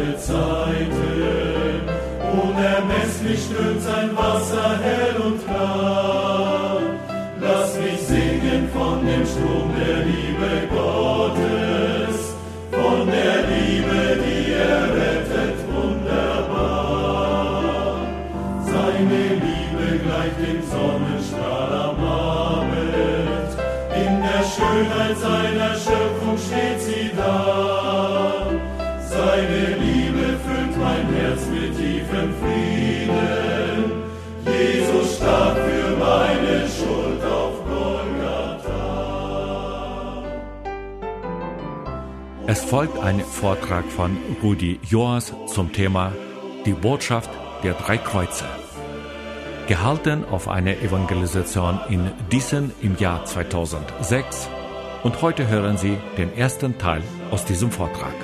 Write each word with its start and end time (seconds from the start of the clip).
alle 0.00 0.16
Zeiten. 0.18 1.82
Unermesslich 2.32 3.40
strömt 3.44 3.82
sein 3.82 4.16
Wasser 4.16 4.78
hell 4.82 5.16
und 5.20 5.44
klar. 5.44 6.80
Lass 7.40 7.76
mich 7.78 8.00
singen 8.06 8.68
von 8.72 9.04
dem 9.04 9.26
Strom 9.26 9.72
der 9.78 10.04
Liebe 10.04 10.68
Gottes, 10.70 12.34
von 12.70 13.06
der 13.06 13.42
Liebe, 13.48 14.22
die 14.22 14.52
er 14.52 14.94
rettet, 14.94 15.58
wunderbar. 15.74 17.14
Seine 18.64 19.22
Liebe 19.44 19.86
gleicht 20.04 20.38
dem 20.38 20.62
Sonnenstrahl 20.70 21.72
am 21.72 21.98
Abend, 22.04 23.50
in 23.96 24.22
der 24.22 24.44
Schönheit 24.44 25.16
seiner 25.18 25.74
Schöpfung 25.74 26.38
steht 26.38 26.79
folgt 42.70 43.00
ein 43.00 43.18
Vortrag 43.18 43.84
von 43.90 44.16
Rudi 44.44 44.78
Joas 44.88 45.34
zum 45.48 45.72
Thema 45.72 46.12
Die 46.64 46.72
Botschaft 46.72 47.28
der 47.64 47.74
drei 47.74 47.98
Kreuze. 47.98 48.44
Gehalten 49.66 50.24
auf 50.24 50.46
einer 50.46 50.76
Evangelisation 50.76 51.80
in 51.88 52.12
Diesen 52.30 52.70
im 52.80 52.96
Jahr 52.96 53.24
2006 53.24 54.48
und 55.02 55.20
heute 55.20 55.48
hören 55.48 55.78
Sie 55.78 55.98
den 56.16 56.32
ersten 56.32 56.78
Teil 56.78 57.02
aus 57.32 57.44
diesem 57.44 57.72
Vortrag. 57.72 58.14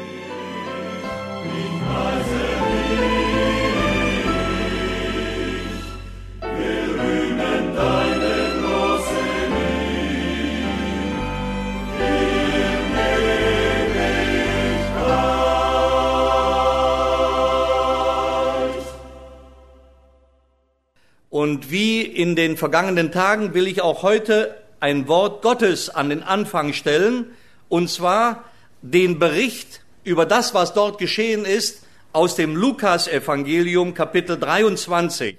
Und 21.56 21.70
wie 21.70 22.02
in 22.02 22.36
den 22.36 22.58
vergangenen 22.58 23.12
Tagen 23.12 23.54
will 23.54 23.66
ich 23.66 23.80
auch 23.80 24.02
heute 24.02 24.62
ein 24.78 25.08
Wort 25.08 25.40
Gottes 25.40 25.88
an 25.88 26.10
den 26.10 26.22
Anfang 26.22 26.74
stellen, 26.74 27.30
und 27.70 27.88
zwar 27.88 28.44
den 28.82 29.18
Bericht 29.18 29.80
über 30.04 30.26
das, 30.26 30.52
was 30.52 30.74
dort 30.74 30.98
geschehen 30.98 31.46
ist, 31.46 31.86
aus 32.12 32.36
dem 32.36 32.56
Lukas-Evangelium 32.56 33.94
Kapitel 33.94 34.38
23. 34.38 35.38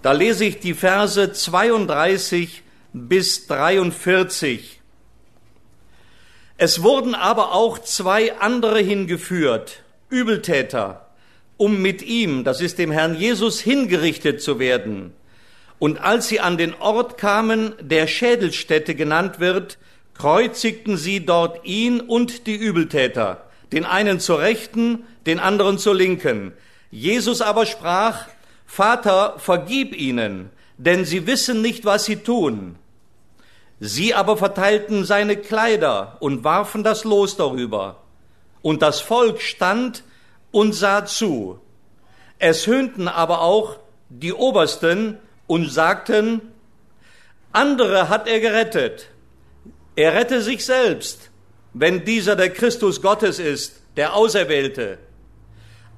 Da 0.00 0.12
lese 0.12 0.46
ich 0.46 0.58
die 0.58 0.72
Verse 0.72 1.30
32 1.30 2.62
bis 2.94 3.46
43. 3.46 4.80
Es 6.56 6.82
wurden 6.82 7.14
aber 7.14 7.52
auch 7.52 7.78
zwei 7.78 8.38
andere 8.38 8.78
hingeführt, 8.78 9.82
Übeltäter, 10.08 11.09
um 11.60 11.82
mit 11.82 12.00
ihm, 12.00 12.42
das 12.42 12.62
ist 12.62 12.78
dem 12.78 12.90
Herrn 12.90 13.14
Jesus, 13.14 13.60
hingerichtet 13.60 14.40
zu 14.40 14.58
werden. 14.58 15.12
Und 15.78 16.00
als 16.00 16.26
sie 16.28 16.40
an 16.40 16.56
den 16.56 16.72
Ort 16.72 17.18
kamen, 17.18 17.74
der 17.80 18.06
Schädelstätte 18.06 18.94
genannt 18.94 19.40
wird, 19.40 19.76
kreuzigten 20.14 20.96
sie 20.96 21.26
dort 21.26 21.62
ihn 21.66 22.00
und 22.00 22.46
die 22.46 22.56
Übeltäter, 22.56 23.44
den 23.72 23.84
einen 23.84 24.20
zur 24.20 24.40
Rechten, 24.40 25.04
den 25.26 25.38
anderen 25.38 25.76
zur 25.76 25.94
Linken. 25.94 26.52
Jesus 26.90 27.42
aber 27.42 27.66
sprach, 27.66 28.28
Vater, 28.64 29.34
vergib 29.36 29.94
ihnen, 29.94 30.48
denn 30.78 31.04
sie 31.04 31.26
wissen 31.26 31.60
nicht, 31.60 31.84
was 31.84 32.06
sie 32.06 32.16
tun. 32.16 32.76
Sie 33.80 34.14
aber 34.14 34.38
verteilten 34.38 35.04
seine 35.04 35.36
Kleider 35.36 36.16
und 36.20 36.42
warfen 36.42 36.84
das 36.84 37.04
Los 37.04 37.36
darüber. 37.36 38.00
Und 38.62 38.80
das 38.80 39.00
Volk 39.00 39.42
stand 39.42 40.04
und 40.50 40.72
sah 40.72 41.04
zu. 41.04 41.60
Es 42.38 42.66
höhnten 42.66 43.08
aber 43.08 43.42
auch 43.42 43.76
die 44.08 44.32
Obersten 44.32 45.18
und 45.46 45.70
sagten, 45.70 46.40
andere 47.52 48.08
hat 48.08 48.28
er 48.28 48.40
gerettet. 48.40 49.08
Er 49.96 50.14
rette 50.14 50.40
sich 50.40 50.64
selbst, 50.64 51.30
wenn 51.74 52.04
dieser 52.04 52.36
der 52.36 52.50
Christus 52.50 53.02
Gottes 53.02 53.38
ist, 53.38 53.82
der 53.96 54.14
Auserwählte. 54.14 54.98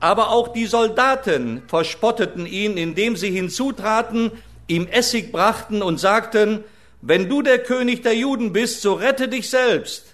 Aber 0.01 0.31
auch 0.31 0.49
die 0.49 0.67
Soldaten 0.67 1.63
verspotteten 1.69 2.47
ihn, 2.47 2.77
indem 2.77 3.17
sie 3.17 3.31
hinzutraten, 3.31 4.33
ihm 4.67 4.87
Essig 4.89 5.31
brachten 5.31 5.83
und 5.83 5.99
sagten, 5.99 6.65
wenn 7.01 7.29
du 7.29 7.43
der 7.43 7.59
König 7.63 8.03
der 8.03 8.17
Juden 8.17 8.53
bist, 8.53 8.83
so 8.83 8.95
rette 8.95 9.29
dich 9.29 9.51
selbst. 9.51 10.12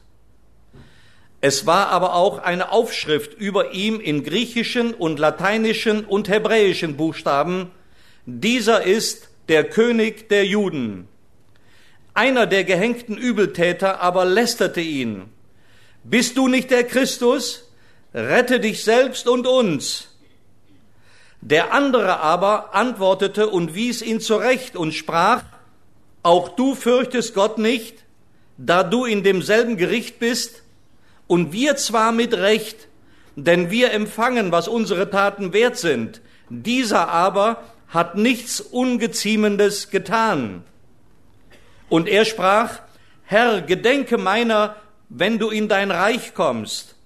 Es 1.40 1.66
war 1.66 1.88
aber 1.88 2.14
auch 2.14 2.38
eine 2.38 2.72
Aufschrift 2.72 3.34
über 3.34 3.72
ihm 3.72 4.00
in 4.00 4.24
griechischen 4.24 4.92
und 4.92 5.18
lateinischen 5.18 6.04
und 6.04 6.28
hebräischen 6.28 6.96
Buchstaben. 6.96 7.70
Dieser 8.26 8.82
ist 8.82 9.28
der 9.48 9.64
König 9.64 10.28
der 10.28 10.44
Juden. 10.44 11.06
Einer 12.12 12.46
der 12.46 12.64
gehängten 12.64 13.16
Übeltäter 13.16 14.00
aber 14.00 14.24
lästerte 14.24 14.80
ihn. 14.80 15.26
Bist 16.02 16.36
du 16.36 16.48
nicht 16.48 16.70
der 16.72 16.82
Christus? 16.82 17.70
Rette 18.12 18.58
dich 18.58 18.82
selbst 18.82 19.28
und 19.28 19.46
uns. 19.46 20.08
Der 21.40 21.72
andere 21.72 22.18
aber 22.18 22.74
antwortete 22.74 23.48
und 23.48 23.76
wies 23.76 24.02
ihn 24.02 24.20
zurecht 24.20 24.74
und 24.74 24.92
sprach, 24.92 25.44
auch 26.24 26.48
du 26.48 26.74
fürchtest 26.74 27.34
Gott 27.34 27.58
nicht, 27.58 28.04
da 28.56 28.82
du 28.82 29.04
in 29.04 29.22
demselben 29.22 29.76
Gericht 29.76 30.18
bist, 30.18 30.64
und 31.28 31.52
wir 31.52 31.76
zwar 31.76 32.10
mit 32.10 32.34
Recht, 32.34 32.88
denn 33.36 33.70
wir 33.70 33.92
empfangen, 33.92 34.50
was 34.50 34.66
unsere 34.66 35.10
Taten 35.10 35.52
wert 35.52 35.76
sind. 35.76 36.20
Dieser 36.48 37.08
aber 37.08 37.62
hat 37.86 38.16
nichts 38.16 38.60
Ungeziemendes 38.60 39.90
getan. 39.90 40.64
Und 41.88 42.08
er 42.08 42.24
sprach, 42.24 42.80
Herr, 43.22 43.62
gedenke 43.62 44.18
meiner, 44.18 44.74
wenn 45.08 45.38
du 45.38 45.50
in 45.50 45.68
dein 45.68 45.90
Reich 45.90 46.34
kommst. 46.34 46.96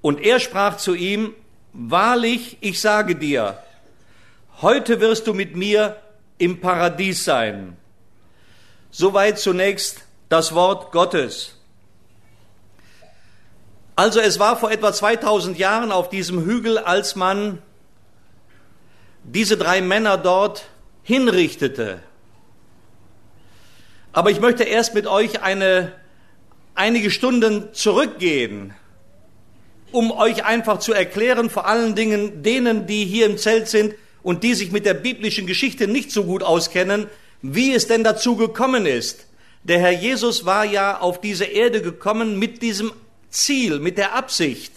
Und 0.00 0.20
er 0.20 0.40
sprach 0.40 0.78
zu 0.78 0.94
ihm, 0.94 1.34
Wahrlich, 1.72 2.56
ich 2.60 2.80
sage 2.80 3.14
dir, 3.14 3.62
heute 4.62 5.00
wirst 5.00 5.26
du 5.26 5.34
mit 5.34 5.54
mir 5.54 5.96
im 6.38 6.60
Paradies 6.60 7.24
sein. 7.24 7.76
Soweit 8.90 9.38
zunächst 9.38 10.02
das 10.28 10.54
Wort 10.54 10.90
Gottes. 10.92 11.57
Also 13.98 14.20
es 14.20 14.38
war 14.38 14.56
vor 14.56 14.70
etwa 14.70 14.92
2000 14.92 15.58
Jahren 15.58 15.90
auf 15.90 16.08
diesem 16.08 16.44
Hügel, 16.44 16.78
als 16.78 17.16
man 17.16 17.58
diese 19.24 19.56
drei 19.56 19.80
Männer 19.80 20.16
dort 20.16 20.66
hinrichtete. 21.02 21.98
Aber 24.12 24.30
ich 24.30 24.38
möchte 24.38 24.62
erst 24.62 24.94
mit 24.94 25.08
euch 25.08 25.42
eine, 25.42 25.90
einige 26.76 27.10
Stunden 27.10 27.74
zurückgehen, 27.74 28.72
um 29.90 30.12
euch 30.12 30.44
einfach 30.44 30.78
zu 30.78 30.92
erklären, 30.92 31.50
vor 31.50 31.66
allen 31.66 31.96
Dingen 31.96 32.44
denen, 32.44 32.86
die 32.86 33.04
hier 33.04 33.26
im 33.26 33.36
Zelt 33.36 33.66
sind 33.66 33.96
und 34.22 34.44
die 34.44 34.54
sich 34.54 34.70
mit 34.70 34.86
der 34.86 34.94
biblischen 34.94 35.48
Geschichte 35.48 35.88
nicht 35.88 36.12
so 36.12 36.22
gut 36.22 36.44
auskennen, 36.44 37.08
wie 37.42 37.74
es 37.74 37.88
denn 37.88 38.04
dazu 38.04 38.36
gekommen 38.36 38.86
ist. 38.86 39.26
Der 39.64 39.80
Herr 39.80 39.90
Jesus 39.90 40.46
war 40.46 40.64
ja 40.64 41.00
auf 41.00 41.20
diese 41.20 41.46
Erde 41.46 41.82
gekommen 41.82 42.38
mit 42.38 42.62
diesem 42.62 42.92
Ziel, 43.30 43.78
mit 43.78 43.98
der 43.98 44.14
Absicht, 44.14 44.72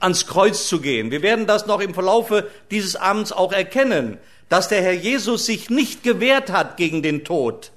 ans 0.00 0.26
Kreuz 0.26 0.68
zu 0.68 0.80
gehen. 0.80 1.10
Wir 1.10 1.22
werden 1.22 1.46
das 1.46 1.66
noch 1.66 1.80
im 1.80 1.94
Verlaufe 1.94 2.50
dieses 2.70 2.96
Abends 2.96 3.32
auch 3.32 3.52
erkennen, 3.52 4.18
dass 4.48 4.68
der 4.68 4.82
Herr 4.82 4.92
Jesus 4.92 5.46
sich 5.46 5.70
nicht 5.70 6.02
gewehrt 6.02 6.50
hat 6.50 6.76
gegen 6.76 7.02
den 7.02 7.24
Tod, 7.24 7.72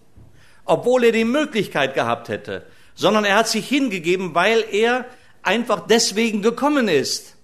obwohl 0.66 1.06
er 1.06 1.12
die 1.12 1.24
Möglichkeit 1.26 1.94
gehabt 1.96 2.30
hätte, 2.30 2.66
sondern 2.96 3.26
er 3.26 3.38
hat 3.38 3.48
sich 3.48 3.68
hingegeben, 3.68 4.36
weil 4.36 4.66
er 4.72 5.06
einfach 5.42 5.88
deswegen 5.88 6.42
gekommen 6.42 6.88
ist. 6.88 7.36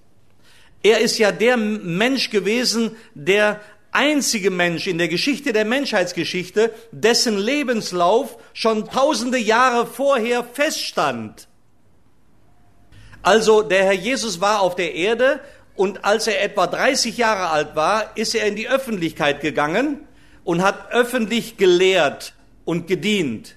Er 0.83 0.99
ist 0.99 1.17
ja 1.17 1.31
der 1.31 1.55
Mensch 1.55 2.29
gewesen, 2.29 2.97
der 3.13 3.61
einzige 3.93 4.51
Mensch 4.51 4.87
in 4.87 4.97
der 4.97 5.07
Geschichte 5.07 5.53
der 5.53 5.63
Menschheitsgeschichte, 5.63 6.73
dessen 6.91 7.37
Lebenslauf 7.37 8.37
schon 8.53 8.89
tausende 8.89 9.37
Jahre 9.37 9.85
vorher 9.85 10.43
feststand. 10.43 11.47
Also 13.23 13.61
der 13.61 13.85
Herr 13.85 13.93
Jesus 13.93 14.41
war 14.41 14.61
auf 14.61 14.75
der 14.75 14.93
Erde 14.93 15.39
und 15.75 16.05
als 16.05 16.27
er 16.27 16.43
etwa 16.43 16.67
30 16.67 17.17
Jahre 17.17 17.49
alt 17.49 17.75
war, 17.75 18.15
ist 18.15 18.35
er 18.35 18.45
in 18.45 18.55
die 18.55 18.69
Öffentlichkeit 18.69 19.41
gegangen 19.41 20.01
und 20.43 20.61
hat 20.61 20.91
öffentlich 20.91 21.57
gelehrt 21.57 22.33
und 22.65 22.85
gedient. 22.87 23.55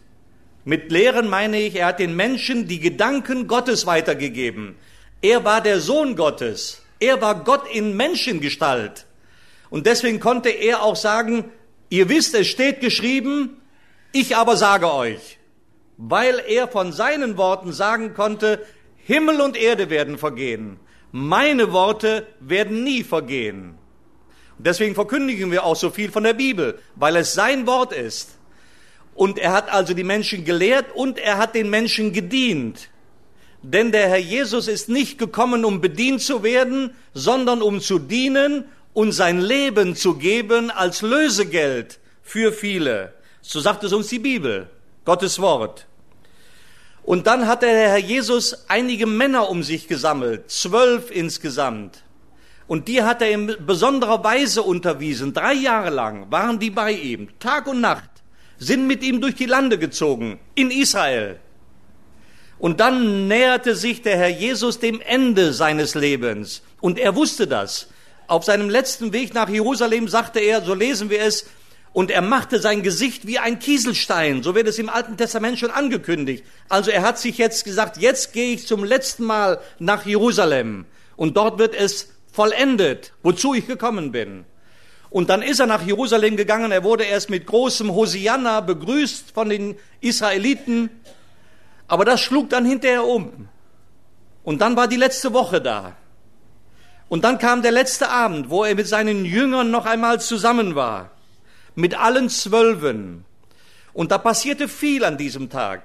Mit 0.65 0.91
Lehren 0.91 1.29
meine 1.29 1.61
ich, 1.61 1.77
er 1.77 1.87
hat 1.87 1.99
den 1.99 2.17
Menschen 2.17 2.69
die 2.69 2.81
Gedanken 2.81 3.47
Gottes 3.47 3.87
weitergegeben. 3.87 4.77
Er 5.21 5.45
war 5.45 5.61
der 5.61 5.81
Sohn 5.81 6.17
Gottes. 6.17 6.83
Er 6.99 7.21
war 7.21 7.45
Gott 7.45 7.69
in 7.73 7.97
Menschengestalt. 7.97 9.07
Und 9.69 9.87
deswegen 9.87 10.21
konnte 10.21 10.49
er 10.49 10.83
auch 10.83 10.97
sagen, 10.97 11.45
ihr 11.89 12.09
wisst, 12.09 12.35
es 12.35 12.47
steht 12.47 12.81
geschrieben, 12.81 13.61
ich 14.13 14.37
aber 14.37 14.57
sage 14.57 14.93
euch. 14.93 15.39
Weil 15.99 16.43
er 16.47 16.69
von 16.69 16.93
seinen 16.93 17.37
Worten 17.37 17.73
sagen 17.73 18.15
konnte, 18.15 18.65
Himmel 19.07 19.41
und 19.41 19.57
Erde 19.57 19.89
werden 19.89 20.19
vergehen. 20.19 20.81
Meine 21.13 21.73
Worte 21.73 22.27
werden 22.41 22.83
nie 22.83 23.05
vergehen. 23.05 23.79
Und 24.59 24.67
deswegen 24.67 24.97
verkündigen 24.97 25.53
wir 25.53 25.65
auch 25.65 25.77
so 25.77 25.91
viel 25.91 26.11
von 26.11 26.25
der 26.25 26.35
Bibel, 26.35 26.81
weil 26.97 27.15
es 27.15 27.33
sein 27.33 27.69
Wort 27.69 27.93
ist. 27.93 28.37
Und 29.15 29.39
er 29.39 29.53
hat 29.53 29.73
also 29.73 29.95
die 29.95 30.03
Menschen 30.03 30.45
gelehrt 30.45 30.87
und 30.93 31.21
er 31.21 31.39
hat 31.39 31.55
den 31.55 31.71
Menschen 31.71 32.13
gedient. 32.13 32.91
Denn 33.63 33.93
der 33.93 34.09
Herr 34.09 34.19
Jesus 34.19 34.67
ist 34.67 34.89
nicht 34.89 35.19
gekommen, 35.19 35.65
um 35.65 35.81
bedient 35.81 36.21
zu 36.21 36.43
werden, 36.43 36.91
sondern 37.15 37.63
um 37.63 37.81
zu 37.81 38.01
dienen 38.01 38.65
und 38.93 39.13
sein 39.13 39.41
Leben 39.41 39.95
zu 39.95 40.15
geben 40.15 40.73
als 40.73 41.03
Lösegeld 41.03 42.01
für 42.23 42.53
viele. 42.53 43.15
So 43.41 43.61
sagt 43.61 43.85
es 43.85 43.93
uns 43.93 44.09
die 44.09 44.19
Bibel, 44.19 44.69
Gottes 45.05 45.39
Wort. 45.41 45.87
Und 47.07 47.29
dann 47.29 47.47
hat 47.47 47.63
der 47.63 47.71
Herr 47.71 47.99
Jesus 47.99 48.67
einige 48.67 49.07
Männer 49.07 49.49
um 49.49 49.63
sich 49.63 49.87
gesammelt, 49.87 50.51
zwölf 50.51 51.13
insgesamt. 51.13 52.03
Und 52.67 52.89
die 52.89 53.05
hat 53.05 53.23
er 53.23 53.31
in 53.31 53.57
besonderer 53.65 54.25
Weise 54.25 54.65
unterwiesen. 54.65 55.33
Drei 55.33 55.53
Jahre 55.53 55.91
lang 55.91 56.33
waren 56.33 56.59
die 56.59 56.71
bei 56.71 56.91
ihm, 56.91 57.29
Tag 57.39 57.69
und 57.69 57.81
Nacht, 57.81 58.11
sind 58.59 58.89
mit 58.89 59.05
ihm 59.05 59.21
durch 59.21 59.37
die 59.37 59.47
Lande 59.47 59.79
gezogen, 59.79 60.41
in 60.57 60.73
Israel. 60.73 61.39
Und 62.59 62.81
dann 62.81 63.29
näherte 63.29 63.77
sich 63.77 64.03
der 64.03 64.17
Herr 64.17 64.29
Jesus 64.29 64.81
dem 64.81 65.01
Ende 65.01 65.53
seines 65.53 65.95
Lebens. 65.95 66.63
Und 66.81 66.99
er 66.99 67.15
wusste 67.15 67.47
das. 67.47 67.87
Auf 68.27 68.43
seinem 68.43 68.69
letzten 68.69 69.13
Weg 69.13 69.33
nach 69.33 69.49
Jerusalem 69.49 70.09
sagte 70.09 70.41
er, 70.41 70.61
so 70.61 70.75
lesen 70.75 71.09
wir 71.09 71.21
es, 71.21 71.47
und 71.97 72.11
er 72.11 72.21
machte 72.21 72.61
sein 72.61 72.83
Gesicht 72.83 73.27
wie 73.27 73.39
ein 73.39 73.59
Kieselstein. 73.59 74.43
So 74.43 74.55
wird 74.55 74.69
es 74.69 74.79
im 74.79 74.91
Alten 74.91 75.17
Testament 75.17 75.59
schon 75.59 75.71
angekündigt. 75.71 76.45
Also 76.69 76.91
er 76.91 77.01
hat 77.01 77.19
sich 77.19 77.39
jetzt 77.39 77.65
gesagt, 77.65 77.97
jetzt 77.97 78.35
gehe 78.35 78.53
ich 78.53 78.67
zum 78.67 78.85
letzten 78.85 79.25
Mal 79.25 79.61
nach 79.79 80.05
Jerusalem. 80.05 80.85
Und 81.17 81.39
dort 81.39 81.59
wird 81.59 81.75
es 81.75 82.11
vollendet, 82.31 83.15
wozu 83.23 83.55
ich 83.55 83.67
gekommen 83.67 84.13
bin. 84.13 84.45
Und 85.09 85.31
dann 85.31 85.41
ist 85.41 85.59
er 85.59 85.65
nach 85.65 85.87
Jerusalem 85.87 86.37
gegangen. 86.37 86.71
Er 86.71 86.85
wurde 86.85 87.05
erst 87.05 87.31
mit 87.31 87.47
großem 87.47 87.91
Hosianna 87.95 88.61
begrüßt 88.61 89.31
von 89.33 89.49
den 89.49 89.79
Israeliten. 90.03 90.91
Aber 91.89 92.05
das 92.05 92.21
schlug 92.21 92.51
dann 92.51 92.67
hinterher 92.67 93.07
um. 93.07 93.49
Und 94.45 94.61
dann 94.61 94.77
war 94.77 94.87
die 94.87 94.97
letzte 94.97 95.33
Woche 95.33 95.63
da. 95.63 95.97
Und 97.09 97.25
dann 97.25 97.39
kam 97.39 97.63
der 97.63 97.73
letzte 97.73 98.11
Abend, 98.11 98.51
wo 98.51 98.65
er 98.65 98.75
mit 98.75 98.87
seinen 98.87 99.25
Jüngern 99.25 99.71
noch 99.71 99.87
einmal 99.87 100.21
zusammen 100.21 100.75
war 100.75 101.16
mit 101.77 101.95
allen 101.95 102.29
Zwölfen. 102.29 103.25
Und 103.93 104.11
da 104.11 104.19
passierte 104.19 104.69
viel 104.69 105.05
an 105.05 105.17
diesem 105.17 105.49
Tag. 105.49 105.85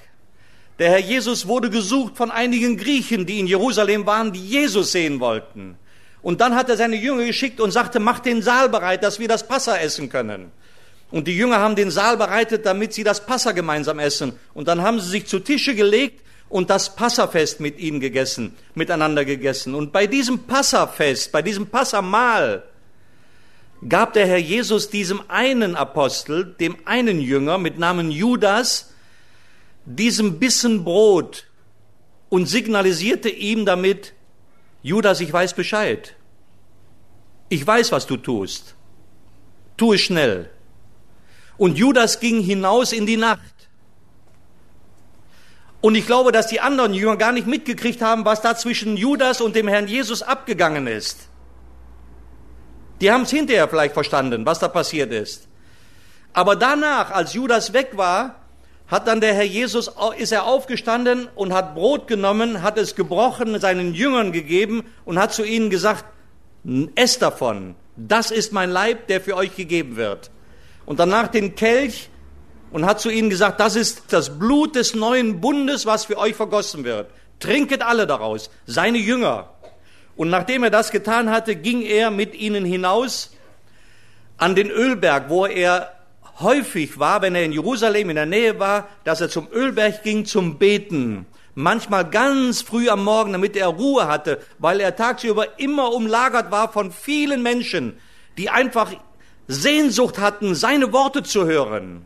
Der 0.80 0.90
Herr 0.90 1.00
Jesus 1.00 1.48
wurde 1.48 1.70
gesucht 1.70 2.18
von 2.18 2.32
einigen 2.32 2.76
Griechen, 2.76 3.28
die 3.28 3.40
in 3.40 3.46
Jerusalem 3.46 4.06
waren, 4.08 4.34
die 4.34 4.44
Jesus 4.44 4.92
sehen 4.94 5.20
wollten. 5.20 5.78
Und 6.24 6.42
dann 6.42 6.56
hat 6.56 6.70
er 6.70 6.78
seine 6.78 6.96
Jünger 6.96 7.26
geschickt 7.26 7.60
und 7.60 7.72
sagte, 7.72 8.00
macht 8.00 8.26
den 8.26 8.42
Saal 8.42 8.70
bereit, 8.70 9.04
dass 9.04 9.20
wir 9.20 9.28
das 9.28 9.48
Passa 9.48 9.78
essen 9.78 10.10
können. 10.10 10.52
Und 11.12 11.28
die 11.28 11.36
Jünger 11.36 11.60
haben 11.60 11.76
den 11.76 11.92
Saal 11.92 12.18
bereitet, 12.18 12.66
damit 12.66 12.94
sie 12.94 13.04
das 13.04 13.26
Passa 13.26 13.52
gemeinsam 13.52 14.00
essen. 14.00 14.34
Und 14.54 14.68
dann 14.68 14.82
haben 14.82 15.00
sie 15.00 15.10
sich 15.10 15.28
zu 15.28 15.40
Tische 15.40 15.76
gelegt 15.76 16.24
und 16.48 16.70
das 16.70 16.96
Passafest 16.96 17.60
mit 17.60 17.80
ihnen 17.80 18.00
gegessen, 18.00 18.56
miteinander 18.76 19.26
gegessen. 19.26 19.76
Und 19.76 19.92
bei 19.92 20.08
diesem 20.08 20.40
Passafest, 20.44 21.32
bei 21.32 21.42
diesem 21.42 21.68
Passamahl, 21.68 22.64
gab 23.88 24.14
der 24.14 24.28
Herr 24.28 24.38
Jesus 24.38 24.90
diesem 24.90 25.22
einen 25.30 25.76
Apostel, 25.76 26.56
dem 26.60 26.78
einen 26.86 27.20
Jünger 27.20 27.58
mit 27.58 27.80
Namen 27.80 28.12
Judas, 28.12 28.94
diesem 29.86 30.40
Bissen 30.40 30.84
Brot 30.84 31.48
und 32.30 32.46
signalisierte 32.48 33.30
ihm 33.30 33.66
damit, 33.66 34.14
Judas, 34.84 35.20
ich 35.20 35.32
weiß 35.32 35.54
Bescheid. 35.54 36.16
Ich 37.50 37.66
weiß, 37.66 37.92
was 37.92 38.08
du 38.08 38.18
tust. 38.18 38.76
Tu 39.78 39.94
es 39.94 40.02
schnell. 40.02 40.50
Und 41.58 41.78
Judas 41.78 42.20
ging 42.20 42.42
hinaus 42.42 42.94
in 42.94 43.06
die 43.06 43.18
Nacht. 43.18 43.42
Und 45.82 45.96
ich 45.96 46.06
glaube, 46.06 46.32
dass 46.32 46.48
die 46.48 46.62
anderen 46.62 46.94
Jünger 46.94 47.18
gar 47.18 47.32
nicht 47.32 47.48
mitgekriegt 47.48 48.02
haben, 48.02 48.24
was 48.24 48.42
da 48.42 48.56
zwischen 48.56 48.98
Judas 48.98 49.42
und 49.42 49.56
dem 49.56 49.68
Herrn 49.68 49.88
Jesus 49.88 50.22
abgegangen 50.22 50.86
ist. 50.86 51.31
Die 53.02 53.12
haben 53.12 53.24
es 53.24 53.32
hinterher 53.32 53.68
vielleicht 53.68 53.94
verstanden, 53.94 54.46
was 54.46 54.60
da 54.60 54.68
passiert 54.68 55.12
ist. 55.12 55.48
Aber 56.34 56.56
danach, 56.56 57.12
als 57.12 57.34
Judas 57.34 57.74
weg 57.74 57.92
war, 57.96 58.36
hat 58.88 59.08
dann 59.08 59.22
der 59.22 59.34
Herr 59.34 59.44
Jesus, 59.44 59.92
ist 60.18 60.32
er 60.32 60.46
aufgestanden 60.46 61.28
und 61.36 61.54
hat 61.54 61.76
Brot 61.76 62.08
genommen, 62.08 62.62
hat 62.62 62.78
es 62.78 62.96
gebrochen, 62.96 63.60
seinen 63.60 63.94
Jüngern 63.94 64.32
gegeben 64.32 64.84
und 65.06 65.18
hat 65.18 65.34
zu 65.34 65.44
ihnen 65.44 65.70
gesagt, 65.70 66.06
esst 66.96 67.22
davon, 67.22 67.76
das 67.96 68.32
ist 68.32 68.54
mein 68.54 68.70
Leib, 68.70 69.08
der 69.08 69.22
für 69.22 69.36
euch 69.36 69.56
gegeben 69.56 69.96
wird. 69.96 70.30
Und 70.86 71.00
danach 71.00 71.28
den 71.30 71.56
Kelch 71.56 72.10
und 72.72 72.86
hat 72.86 73.00
zu 73.00 73.10
ihnen 73.10 73.30
gesagt, 73.30 73.60
das 73.60 73.76
ist 73.76 74.04
das 74.10 74.38
Blut 74.38 74.76
des 74.76 74.94
neuen 74.94 75.42
Bundes, 75.42 75.86
was 75.86 76.06
für 76.06 76.18
euch 76.18 76.36
vergossen 76.36 76.84
wird. 76.84 77.10
Trinket 77.40 77.82
alle 77.82 78.06
daraus, 78.08 78.50
seine 78.66 78.98
Jünger. 78.98 79.51
Und 80.22 80.30
nachdem 80.30 80.62
er 80.62 80.70
das 80.70 80.92
getan 80.92 81.32
hatte, 81.32 81.56
ging 81.56 81.82
er 81.82 82.12
mit 82.12 82.36
ihnen 82.36 82.64
hinaus 82.64 83.36
an 84.38 84.54
den 84.54 84.70
Ölberg, 84.70 85.30
wo 85.30 85.48
er 85.48 85.94
häufig 86.40 87.00
war, 87.00 87.24
wenn 87.24 87.34
er 87.34 87.44
in 87.44 87.52
Jerusalem 87.52 88.12
in 88.12 88.18
der 88.18 88.28
Nähe 88.28 88.60
war, 88.60 88.88
dass 89.04 89.20
er 89.20 89.30
zum 89.30 89.48
Ölberg 89.52 90.04
ging 90.04 90.26
zum 90.26 90.60
Beten. 90.60 91.26
Manchmal 91.56 92.08
ganz 92.08 92.62
früh 92.62 92.88
am 92.88 93.04
Morgen, 93.04 93.32
damit 93.32 93.58
er 93.58 93.70
Ruhe 93.70 94.08
hatte, 94.08 94.40
weil 94.60 94.80
er 94.80 94.96
tagsüber 94.96 95.58
immer 95.60 95.92
umlagert 95.92 96.52
war 96.52 96.72
von 96.72 96.92
vielen 96.92 97.42
Menschen, 97.42 97.98
die 98.38 98.52
einfach 98.52 98.92
Sehnsucht 99.48 100.20
hatten, 100.20 100.54
seine 100.54 100.94
Worte 100.94 101.24
zu 101.24 101.48
hören. 101.48 102.06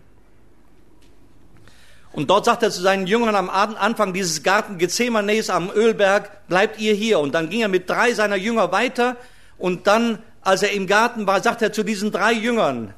Und 2.15 2.29
dort 2.29 2.45
sagt 2.45 2.63
er 2.63 2.71
zu 2.71 2.81
seinen 2.81 3.07
Jüngern 3.07 3.35
am 3.35 3.49
Anfang 3.49 4.13
dieses 4.13 4.41
Garten 4.41 4.77
Gethsemanes 4.77 5.49
am 5.49 5.69
Ölberg, 5.69 6.47
bleibt 6.47 6.79
ihr 6.79 6.93
hier. 6.93 7.19
Und 7.19 7.35
dann 7.35 7.49
ging 7.49 7.59
er 7.59 7.67
mit 7.67 7.89
drei 7.89 8.13
seiner 8.13 8.37
Jünger 8.37 8.71
weiter. 8.71 9.17
Und 9.57 9.85
dann, 9.85 10.19
als 10.41 10.63
er 10.63 10.71
im 10.71 10.87
Garten 10.87 11.27
war, 11.27 11.43
sagt 11.43 11.61
er 11.61 11.73
zu 11.73 11.83
diesen 11.83 12.13
drei 12.13 12.31
Jüngern, 12.31 12.93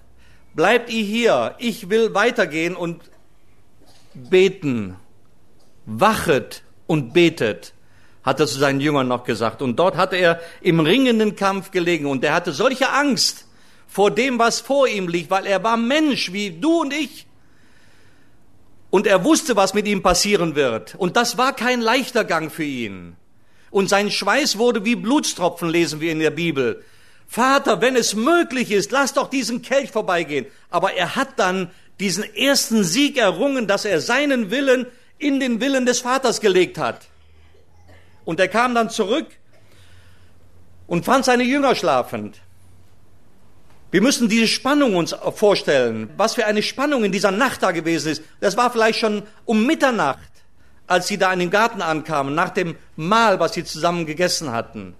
bleibt 0.53 0.91
ihr 0.91 1.03
hier, 1.03 1.55
ich 1.57 1.89
will 1.89 2.13
weitergehen 2.13 2.75
und 2.75 3.01
beten. 4.13 4.97
Wachet 5.88 6.62
und 6.86 7.13
betet, 7.13 7.74
hat 8.21 8.39
er 8.39 8.45
zu 8.45 8.59
seinen 8.59 8.81
Jüngern 8.81 9.07
noch 9.07 9.24
gesagt. 9.24 9.63
Und 9.63 9.77
dort 9.77 9.95
hat 9.95 10.13
er 10.13 10.39
im 10.62 10.79
ringenden 10.79 11.36
Kampf 11.36 11.71
gelegen. 11.71 12.05
Und 12.05 12.24
er 12.24 12.36
hatte 12.36 12.51
solche 12.51 12.91
Angst 12.91 13.47
vor 13.88 14.12
dem, 14.12 14.38
was 14.38 14.62
vor 14.62 14.88
ihm 14.88 15.07
liegt, 15.07 15.31
weil 15.31 15.47
er 15.47 15.63
war 15.63 15.75
Mensch 15.75 16.31
wie 16.33 16.51
du 16.51 16.81
und 16.81 16.93
ich. 16.93 17.26
Und 18.89 19.06
er 19.06 19.24
wusste, 19.24 19.56
was 19.56 19.74
mit 19.74 19.88
ihm 19.88 20.01
passieren 20.01 20.56
wird. 20.56 20.96
Und 20.96 21.17
das 21.17 21.38
war 21.38 21.53
kein 21.53 21.82
leichter 21.82 22.24
Gang 22.24 22.51
für 22.51 22.63
ihn. 22.63 23.15
Und 23.70 23.89
sein 23.89 24.10
Schweiß 24.10 24.58
wurde 24.58 24.86
wie 24.86 24.96
Blutstropfen, 24.96 25.70
lesen 25.70 26.00
wir 26.00 26.12
in 26.12 26.20
der 26.20 26.32
Bibel. 26.32 26.84
Vater, 27.27 27.82
wenn 27.82 27.98
es 27.98 28.15
möglich 28.15 28.72
ist, 28.72 28.91
lass 28.91 29.13
doch 29.13 29.29
diesen 29.29 29.62
Kelch 29.62 29.91
vorbeigehen. 29.91 30.46
Aber 30.70 30.94
er 30.94 31.17
hat 31.17 31.38
dann 31.38 31.70
diesen 32.00 32.24
ersten 32.36 32.84
Sieg 32.84 33.17
errungen, 33.17 33.67
dass 33.67 33.84
er 33.84 34.00
seinen 34.00 34.51
Willen 34.51 34.88
in 35.17 35.39
den 35.39 35.60
Willen 35.60 35.86
des 35.86 36.00
Vaters 36.00 36.39
gelegt 36.39 36.77
hat. 36.77 37.08
Und 38.24 38.39
er 38.39 38.48
kam 38.48 38.75
dann 38.75 38.89
zurück 38.89 39.27
und 40.86 41.06
fand 41.06 41.25
seine 41.25 41.44
Jünger 41.44 41.75
schlafend. 41.75 42.39
Wir 43.89 44.01
müssen 44.01 44.27
diese 44.27 44.48
Spannung 44.48 44.96
uns 44.96 45.15
vorstellen, 45.36 46.10
was 46.17 46.36
für 46.36 46.46
eine 46.46 46.62
Spannung 46.62 47.06
in 47.06 47.12
dieser 47.13 47.32
Nacht 47.32 47.63
da 47.63 47.72
gewesen 47.72 48.12
ist. 48.12 48.24
Das 48.41 48.58
war 48.58 48.70
vielleicht 48.70 49.00
schon 49.00 49.24
um 49.46 49.65
Mitternacht, 49.65 50.29
als 50.88 51.08
sie 51.08 51.17
da 51.17 51.32
in 51.32 51.39
den 51.39 51.50
Garten 51.50 51.82
ankamen, 51.82 52.36
nach 52.36 52.50
dem 52.50 52.75
Mahl, 52.98 53.39
was 53.39 53.53
sie 53.53 53.63
zusammen 53.63 54.06
gegessen 54.06 54.51
hatten. 54.51 54.94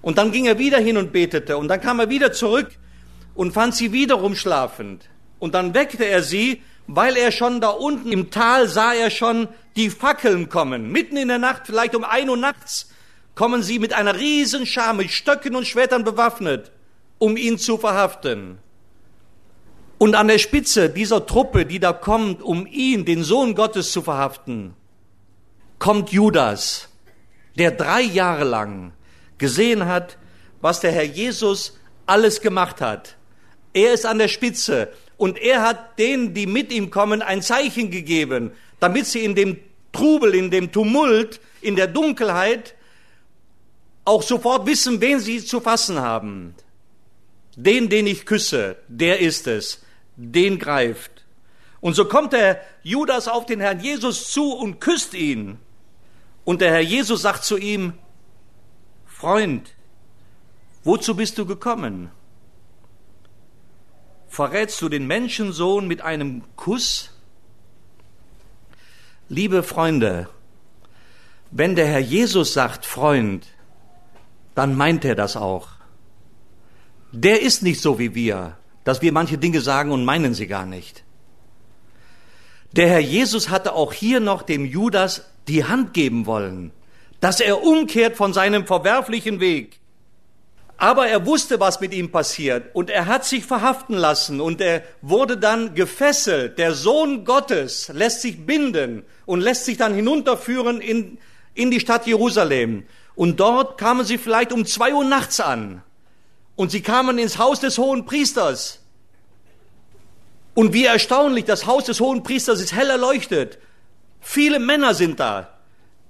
Und 0.00 0.16
dann 0.16 0.32
ging 0.32 0.46
er 0.46 0.58
wieder 0.58 0.78
hin 0.78 0.96
und 0.96 1.12
betete 1.12 1.58
und 1.58 1.68
dann 1.68 1.82
kam 1.82 2.00
er 2.00 2.08
wieder 2.08 2.32
zurück 2.32 2.70
und 3.34 3.52
fand 3.52 3.74
sie 3.74 3.92
wiederum 3.92 4.34
schlafend. 4.34 5.10
Und 5.38 5.54
dann 5.54 5.74
weckte 5.74 6.04
er 6.04 6.22
sie, 6.22 6.62
weil 6.86 7.18
er 7.18 7.32
schon 7.32 7.60
da 7.60 7.68
unten 7.68 8.12
im 8.12 8.30
Tal 8.30 8.66
sah 8.66 8.94
er 8.94 9.10
schon 9.10 9.46
die 9.76 9.90
Fackeln 9.90 10.48
kommen. 10.48 10.90
Mitten 10.90 11.18
in 11.18 11.28
der 11.28 11.38
Nacht, 11.38 11.62
vielleicht 11.66 11.94
um 11.94 12.04
ein 12.04 12.30
Uhr 12.30 12.38
nachts, 12.38 12.88
kommen 13.34 13.62
sie 13.62 13.78
mit 13.78 13.92
einer 13.92 14.18
riesen 14.18 14.64
Schar, 14.64 14.94
mit 14.94 15.10
Stöcken 15.10 15.54
und 15.54 15.66
Schwertern 15.66 16.02
bewaffnet 16.02 16.72
um 17.20 17.36
ihn 17.36 17.58
zu 17.58 17.78
verhaften. 17.78 18.58
Und 19.98 20.14
an 20.14 20.26
der 20.26 20.38
Spitze 20.38 20.88
dieser 20.88 21.26
Truppe, 21.26 21.66
die 21.66 21.78
da 21.78 21.92
kommt, 21.92 22.42
um 22.42 22.66
ihn, 22.66 23.04
den 23.04 23.22
Sohn 23.22 23.54
Gottes, 23.54 23.92
zu 23.92 24.00
verhaften, 24.00 24.74
kommt 25.78 26.10
Judas, 26.10 26.88
der 27.56 27.70
drei 27.70 28.00
Jahre 28.00 28.44
lang 28.44 28.92
gesehen 29.36 29.86
hat, 29.86 30.16
was 30.62 30.80
der 30.80 30.92
Herr 30.92 31.04
Jesus 31.04 31.78
alles 32.06 32.40
gemacht 32.40 32.80
hat. 32.80 33.16
Er 33.74 33.92
ist 33.92 34.06
an 34.06 34.18
der 34.18 34.28
Spitze 34.28 34.88
und 35.18 35.38
er 35.38 35.62
hat 35.62 35.98
denen, 35.98 36.32
die 36.32 36.46
mit 36.46 36.72
ihm 36.72 36.90
kommen, 36.90 37.20
ein 37.20 37.42
Zeichen 37.42 37.90
gegeben, 37.90 38.52
damit 38.80 39.06
sie 39.06 39.22
in 39.22 39.34
dem 39.34 39.58
Trubel, 39.92 40.34
in 40.34 40.50
dem 40.50 40.72
Tumult, 40.72 41.40
in 41.60 41.76
der 41.76 41.86
Dunkelheit 41.86 42.74
auch 44.06 44.22
sofort 44.22 44.66
wissen, 44.66 45.02
wen 45.02 45.20
sie 45.20 45.44
zu 45.44 45.60
fassen 45.60 46.00
haben. 46.00 46.54
Den, 47.62 47.90
den 47.90 48.06
ich 48.06 48.24
küsse, 48.24 48.78
der 48.88 49.20
ist 49.20 49.46
es, 49.46 49.82
den 50.16 50.58
greift. 50.58 51.26
Und 51.82 51.94
so 51.94 52.06
kommt 52.06 52.32
der 52.32 52.62
Judas 52.82 53.28
auf 53.28 53.44
den 53.44 53.60
Herrn 53.60 53.80
Jesus 53.80 54.32
zu 54.32 54.52
und 54.52 54.80
küsst 54.80 55.12
ihn. 55.12 55.58
Und 56.44 56.62
der 56.62 56.70
Herr 56.70 56.80
Jesus 56.80 57.20
sagt 57.20 57.44
zu 57.44 57.58
ihm, 57.58 57.92
Freund, 59.04 59.74
wozu 60.84 61.14
bist 61.14 61.36
du 61.36 61.44
gekommen? 61.44 62.10
Verrätst 64.28 64.80
du 64.80 64.88
den 64.88 65.06
Menschensohn 65.06 65.86
mit 65.86 66.00
einem 66.00 66.44
Kuss? 66.56 67.10
Liebe 69.28 69.62
Freunde, 69.62 70.30
wenn 71.50 71.76
der 71.76 71.86
Herr 71.86 72.00
Jesus 72.00 72.54
sagt 72.54 72.86
Freund, 72.86 73.46
dann 74.54 74.74
meint 74.74 75.04
er 75.04 75.14
das 75.14 75.36
auch. 75.36 75.79
Der 77.12 77.42
ist 77.42 77.62
nicht 77.62 77.80
so 77.80 77.98
wie 77.98 78.14
wir, 78.14 78.56
dass 78.84 79.02
wir 79.02 79.12
manche 79.12 79.36
Dinge 79.36 79.60
sagen 79.60 79.90
und 79.90 80.04
meinen 80.04 80.32
sie 80.32 80.46
gar 80.46 80.64
nicht. 80.64 81.02
Der 82.72 82.88
Herr 82.88 83.00
Jesus 83.00 83.48
hatte 83.48 83.72
auch 83.72 83.92
hier 83.92 84.20
noch 84.20 84.42
dem 84.42 84.64
Judas 84.64 85.24
die 85.48 85.64
Hand 85.64 85.92
geben 85.92 86.26
wollen, 86.26 86.70
dass 87.18 87.40
er 87.40 87.64
umkehrt 87.64 88.16
von 88.16 88.32
seinem 88.32 88.64
verwerflichen 88.64 89.40
Weg. 89.40 89.80
Aber 90.76 91.08
er 91.08 91.26
wusste, 91.26 91.58
was 91.58 91.80
mit 91.80 91.92
ihm 91.92 92.12
passiert 92.12 92.74
und 92.74 92.90
er 92.90 93.06
hat 93.06 93.24
sich 93.24 93.44
verhaften 93.44 93.96
lassen 93.96 94.40
und 94.40 94.60
er 94.60 94.82
wurde 95.02 95.36
dann 95.36 95.74
gefesselt. 95.74 96.58
Der 96.58 96.72
Sohn 96.72 97.24
Gottes 97.24 97.90
lässt 97.92 98.22
sich 98.22 98.46
binden 98.46 99.02
und 99.26 99.40
lässt 99.40 99.64
sich 99.64 99.76
dann 99.76 99.94
hinunterführen 99.94 100.80
in, 100.80 101.18
in 101.54 101.72
die 101.72 101.80
Stadt 101.80 102.06
Jerusalem. 102.06 102.84
Und 103.16 103.40
dort 103.40 103.78
kamen 103.78 104.06
sie 104.06 104.16
vielleicht 104.16 104.52
um 104.52 104.64
zwei 104.64 104.94
Uhr 104.94 105.04
nachts 105.04 105.40
an 105.40 105.82
und 106.60 106.70
sie 106.70 106.82
kamen 106.82 107.16
ins 107.16 107.38
Haus 107.38 107.60
des 107.60 107.78
hohen 107.78 108.04
Priesters. 108.04 108.80
Und 110.52 110.74
wie 110.74 110.84
erstaunlich, 110.84 111.46
das 111.46 111.64
Haus 111.64 111.84
des 111.84 112.00
hohen 112.00 112.22
Priesters 112.22 112.60
ist 112.60 112.74
hell 112.74 112.90
erleuchtet. 112.90 113.56
Viele 114.20 114.58
Männer 114.58 114.92
sind 114.92 115.20
da. 115.20 115.56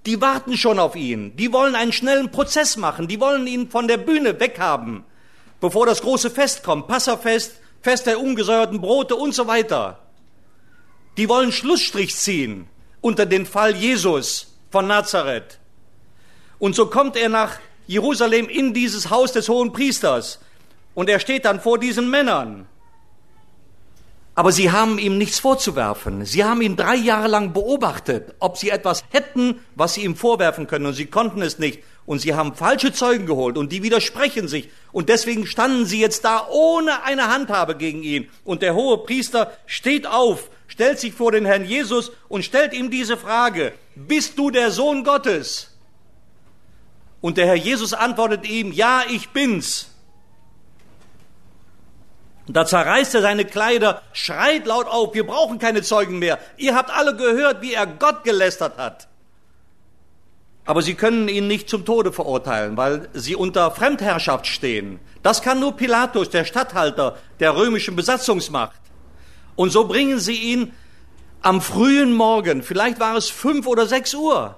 Die 0.06 0.20
warten 0.20 0.56
schon 0.56 0.80
auf 0.80 0.96
ihn. 0.96 1.36
Die 1.36 1.52
wollen 1.52 1.76
einen 1.76 1.92
schnellen 1.92 2.32
Prozess 2.32 2.76
machen. 2.76 3.06
Die 3.06 3.20
wollen 3.20 3.46
ihn 3.46 3.70
von 3.70 3.86
der 3.86 3.98
Bühne 3.98 4.40
weghaben, 4.40 5.04
bevor 5.60 5.86
das 5.86 6.02
große 6.02 6.32
Fest 6.32 6.64
kommt. 6.64 6.88
Passafest, 6.88 7.52
Fest 7.80 8.06
der 8.06 8.18
ungesäuerten 8.18 8.80
Brote 8.80 9.14
und 9.14 9.32
so 9.32 9.46
weiter. 9.46 10.00
Die 11.16 11.28
wollen 11.28 11.52
Schlussstrich 11.52 12.16
ziehen 12.16 12.66
unter 13.00 13.24
den 13.24 13.46
Fall 13.46 13.76
Jesus 13.76 14.56
von 14.72 14.88
Nazareth. 14.88 15.60
Und 16.58 16.74
so 16.74 16.86
kommt 16.86 17.16
er 17.16 17.28
nach 17.28 17.60
Jerusalem 17.90 18.48
in 18.48 18.72
dieses 18.72 19.10
Haus 19.10 19.32
des 19.32 19.48
hohen 19.48 19.72
Priesters. 19.72 20.38
Und 20.94 21.10
er 21.10 21.18
steht 21.18 21.44
dann 21.44 21.58
vor 21.58 21.76
diesen 21.76 22.08
Männern. 22.08 22.66
Aber 24.36 24.52
sie 24.52 24.70
haben 24.70 25.00
ihm 25.00 25.18
nichts 25.18 25.40
vorzuwerfen. 25.40 26.24
Sie 26.24 26.44
haben 26.44 26.62
ihn 26.62 26.76
drei 26.76 26.94
Jahre 26.94 27.26
lang 27.26 27.52
beobachtet, 27.52 28.32
ob 28.38 28.58
sie 28.58 28.70
etwas 28.70 29.02
hätten, 29.10 29.58
was 29.74 29.94
sie 29.94 30.04
ihm 30.04 30.14
vorwerfen 30.14 30.68
können, 30.68 30.86
und 30.86 30.94
sie 30.94 31.06
konnten 31.06 31.42
es 31.42 31.58
nicht. 31.58 31.80
Und 32.06 32.20
sie 32.20 32.32
haben 32.34 32.54
falsche 32.54 32.92
Zeugen 32.92 33.26
geholt, 33.26 33.58
und 33.58 33.72
die 33.72 33.82
widersprechen 33.82 34.46
sich. 34.46 34.68
Und 34.92 35.08
deswegen 35.08 35.44
standen 35.44 35.84
sie 35.84 36.00
jetzt 36.00 36.24
da 36.24 36.46
ohne 36.48 37.02
eine 37.02 37.26
Handhabe 37.26 37.74
gegen 37.74 38.04
ihn. 38.04 38.28
Und 38.44 38.62
der 38.62 38.76
hohe 38.76 38.98
Priester 38.98 39.50
steht 39.66 40.06
auf, 40.06 40.48
stellt 40.68 41.00
sich 41.00 41.12
vor 41.12 41.32
den 41.32 41.44
Herrn 41.44 41.64
Jesus 41.64 42.12
und 42.28 42.44
stellt 42.44 42.72
ihm 42.72 42.88
diese 42.88 43.16
Frage, 43.16 43.72
bist 43.96 44.38
du 44.38 44.52
der 44.52 44.70
Sohn 44.70 45.02
Gottes? 45.02 45.69
Und 47.20 47.36
der 47.36 47.46
Herr 47.46 47.54
Jesus 47.54 47.92
antwortet 47.92 48.48
ihm, 48.48 48.72
ja, 48.72 49.02
ich 49.08 49.30
bin's. 49.30 49.90
Und 52.46 52.56
da 52.56 52.66
zerreißt 52.66 53.14
er 53.14 53.22
seine 53.22 53.44
Kleider, 53.44 54.02
schreit 54.12 54.66
laut 54.66 54.86
auf, 54.86 55.14
wir 55.14 55.26
brauchen 55.26 55.58
keine 55.58 55.82
Zeugen 55.82 56.18
mehr. 56.18 56.38
Ihr 56.56 56.74
habt 56.74 56.90
alle 56.90 57.14
gehört, 57.14 57.62
wie 57.62 57.74
er 57.74 57.86
Gott 57.86 58.24
gelästert 58.24 58.76
hat. 58.78 59.08
Aber 60.64 60.82
sie 60.82 60.94
können 60.94 61.28
ihn 61.28 61.46
nicht 61.46 61.68
zum 61.68 61.84
Tode 61.84 62.12
verurteilen, 62.12 62.76
weil 62.76 63.08
sie 63.12 63.36
unter 63.36 63.70
Fremdherrschaft 63.70 64.46
stehen. 64.46 65.00
Das 65.22 65.42
kann 65.42 65.60
nur 65.60 65.76
Pilatus, 65.76 66.30
der 66.30 66.44
Statthalter 66.44 67.18
der 67.38 67.56
römischen 67.56 67.96
Besatzungsmacht. 67.96 68.80
Und 69.56 69.70
so 69.70 69.86
bringen 69.86 70.18
sie 70.18 70.34
ihn 70.36 70.72
am 71.42 71.60
frühen 71.60 72.12
Morgen, 72.12 72.62
vielleicht 72.62 73.00
war 73.00 73.16
es 73.16 73.30
fünf 73.30 73.66
oder 73.66 73.86
sechs 73.86 74.14
Uhr, 74.14 74.56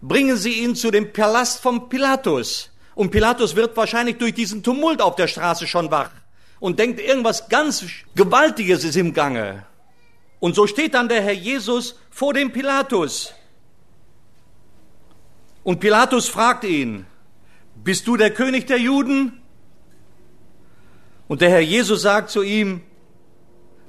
bringen 0.00 0.36
sie 0.36 0.62
ihn 0.62 0.74
zu 0.74 0.90
dem 0.90 1.12
Palast 1.12 1.60
von 1.60 1.88
Pilatus. 1.88 2.70
Und 2.94 3.10
Pilatus 3.10 3.56
wird 3.56 3.76
wahrscheinlich 3.76 4.18
durch 4.18 4.34
diesen 4.34 4.62
Tumult 4.62 5.02
auf 5.02 5.16
der 5.16 5.28
Straße 5.28 5.66
schon 5.66 5.90
wach 5.90 6.10
und 6.60 6.78
denkt, 6.78 7.00
irgendwas 7.00 7.48
ganz 7.48 7.84
Gewaltiges 8.14 8.84
ist 8.84 8.96
im 8.96 9.12
Gange. 9.12 9.66
Und 10.40 10.54
so 10.54 10.66
steht 10.66 10.94
dann 10.94 11.08
der 11.08 11.22
Herr 11.22 11.32
Jesus 11.32 11.98
vor 12.10 12.32
dem 12.32 12.52
Pilatus. 12.52 13.34
Und 15.62 15.80
Pilatus 15.80 16.28
fragt 16.28 16.64
ihn, 16.64 17.06
bist 17.74 18.06
du 18.06 18.16
der 18.16 18.30
König 18.30 18.66
der 18.66 18.78
Juden? 18.78 19.40
Und 21.28 21.40
der 21.40 21.50
Herr 21.50 21.60
Jesus 21.60 22.02
sagt 22.02 22.30
zu 22.30 22.42
ihm, 22.42 22.82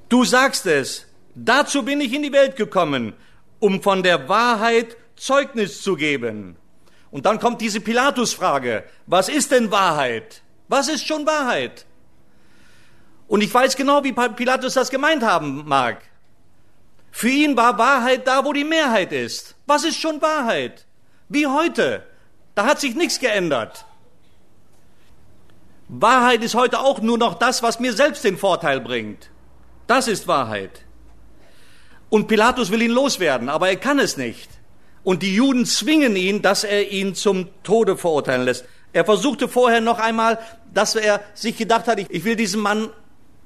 du 0.10 0.26
sagst 0.26 0.66
es, 0.66 1.06
dazu 1.36 1.84
bin 1.84 2.02
ich 2.02 2.14
in 2.14 2.24
die 2.24 2.32
Welt 2.32 2.56
gekommen, 2.56 3.14
um 3.60 3.82
von 3.82 4.04
der 4.04 4.28
Wahrheit 4.28 4.98
Zeugnis 5.18 5.82
zu 5.82 5.96
geben. 5.96 6.58
Und 7.12 7.26
dann 7.26 7.40
kommt 7.40 7.62
diese 7.62 7.82
Pilatus-Frage, 7.82 8.84
was 9.06 9.30
ist 9.30 9.52
denn 9.52 9.72
Wahrheit? 9.72 10.42
Was 10.68 10.88
ist 10.88 11.06
schon 11.06 11.26
Wahrheit? 11.26 11.86
Und 13.28 13.42
ich 13.42 13.54
weiß 13.54 13.76
genau, 13.76 14.04
wie 14.04 14.14
Pilatus 14.14 14.74
das 14.74 14.90
gemeint 14.90 15.24
haben 15.24 15.64
mag. 15.68 16.02
Für 17.12 17.30
ihn 17.30 17.58
war 17.58 17.78
Wahrheit 17.78 18.28
da, 18.28 18.46
wo 18.46 18.54
die 18.54 18.64
Mehrheit 18.64 19.12
ist. 19.12 19.56
Was 19.66 19.84
ist 19.84 19.98
schon 19.98 20.22
Wahrheit? 20.22 20.86
Wie 21.30 21.48
heute. 21.48 22.04
Da 22.56 22.66
hat 22.66 22.80
sich 22.80 22.96
nichts 22.96 23.20
geändert. 23.20 23.86
Wahrheit 25.90 26.44
ist 26.44 26.56
heute 26.56 26.80
auch 26.80 27.02
nur 27.02 27.18
noch 27.18 27.36
das, 27.36 27.64
was 27.64 27.80
mir 27.80 27.94
selbst 27.94 28.24
den 28.24 28.38
Vorteil 28.38 28.82
bringt. 28.82 29.30
Das 29.88 30.08
ist 30.08 30.28
Wahrheit. 30.28 30.82
Und 32.10 32.28
Pilatus 32.28 32.72
will 32.72 32.82
ihn 32.82 32.92
loswerden, 32.92 33.50
aber 33.50 33.70
er 33.70 33.78
kann 33.78 34.00
es 34.00 34.18
nicht. 34.18 34.50
Und 35.08 35.24
die 35.24 35.36
Juden 35.36 35.66
zwingen 35.66 36.18
ihn, 36.18 36.42
dass 36.42 36.66
er 36.66 36.92
ihn 36.92 37.16
zum 37.16 37.48
Tode 37.64 37.96
verurteilen 37.96 38.44
lässt. 38.44 38.66
Er 38.92 39.06
versuchte 39.06 39.48
vorher 39.48 39.80
noch 39.80 40.00
einmal, 40.00 40.38
dass 40.74 40.96
er 40.96 41.22
sich 41.34 41.56
gedacht 41.56 41.88
hat, 41.88 41.98
ich 41.98 42.26
will 42.26 42.36
diesen 42.36 42.60
Mann 42.60 42.90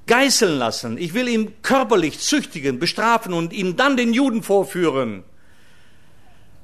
geißeln 0.08 0.58
lassen. 0.58 0.98
Ich 0.98 1.14
will 1.14 1.28
ihn 1.28 1.54
körperlich 1.62 2.18
züchtigen, 2.18 2.80
bestrafen 2.80 3.32
und 3.32 3.54
ihn 3.54 3.76
dann 3.76 3.96
den 3.96 4.12
Juden 4.12 4.42
vorführen. 4.42 5.24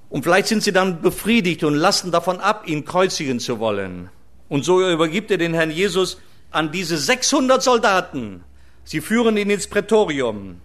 Und 0.09 0.23
vielleicht 0.23 0.47
sind 0.47 0.63
sie 0.63 0.73
dann 0.73 0.99
befriedigt 0.99 1.63
und 1.63 1.75
lassen 1.75 2.11
davon 2.11 2.39
ab, 2.39 2.67
ihn 2.67 2.83
kreuzigen 2.83 3.39
zu 3.39 3.59
wollen. 3.59 4.09
Und 4.49 4.65
so 4.65 4.81
übergibt 4.81 5.29
er 5.29 5.37
den 5.37 5.53
Herrn 5.53 5.69
Jesus 5.69 6.17
an 6.49 6.71
diese 6.71 6.97
600 6.97 7.61
Soldaten. 7.61 8.43
Sie 8.83 9.01
führen 9.01 9.37
ihn 9.37 9.51
ins 9.51 9.67
Prätorium. 9.67 10.59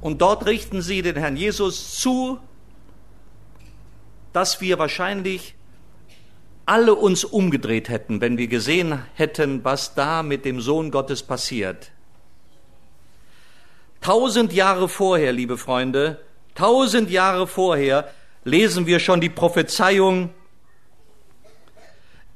Und 0.00 0.20
dort 0.20 0.44
richten 0.46 0.82
sie 0.82 1.02
den 1.02 1.14
Herrn 1.14 1.36
Jesus 1.36 1.94
zu, 1.94 2.40
dass 4.32 4.60
wir 4.60 4.78
wahrscheinlich 4.78 5.54
alle 6.66 6.94
uns 6.94 7.24
umgedreht 7.24 7.88
hätten, 7.88 8.20
wenn 8.20 8.38
wir 8.38 8.46
gesehen 8.46 9.02
hätten, 9.14 9.64
was 9.64 9.94
da 9.94 10.22
mit 10.22 10.44
dem 10.44 10.60
Sohn 10.60 10.90
Gottes 10.90 11.22
passiert. 11.22 11.90
Tausend 14.00 14.52
Jahre 14.52 14.88
vorher, 14.88 15.32
liebe 15.32 15.58
Freunde, 15.58 16.20
tausend 16.54 17.10
Jahre 17.10 17.46
vorher 17.46 18.10
lesen 18.44 18.86
wir 18.86 19.00
schon 19.00 19.20
die 19.20 19.28
Prophezeiung, 19.28 20.30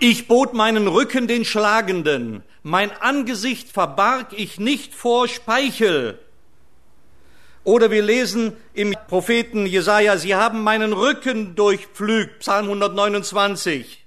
ich 0.01 0.27
bot 0.27 0.53
meinen 0.53 0.89
Rücken 0.89 1.29
den 1.29 1.45
Schlagenden, 1.45 2.43
mein 2.63 2.91
Angesicht 2.91 3.69
verbarg 3.71 4.33
ich 4.33 4.59
nicht 4.59 4.95
vor 4.95 5.29
Speichel. 5.29 6.19
Oder 7.65 7.91
wir 7.91 8.03
lesen 8.03 8.57
im 8.75 8.95
Propheten 9.09 9.67
Jesaja, 9.67 10.19
sie 10.19 10.35
haben 10.35 10.63
meinen 10.63 10.93
Rücken 10.93 11.55
durchpflügt, 11.55 12.41
Psalm 12.41 12.67
129. 12.67 14.05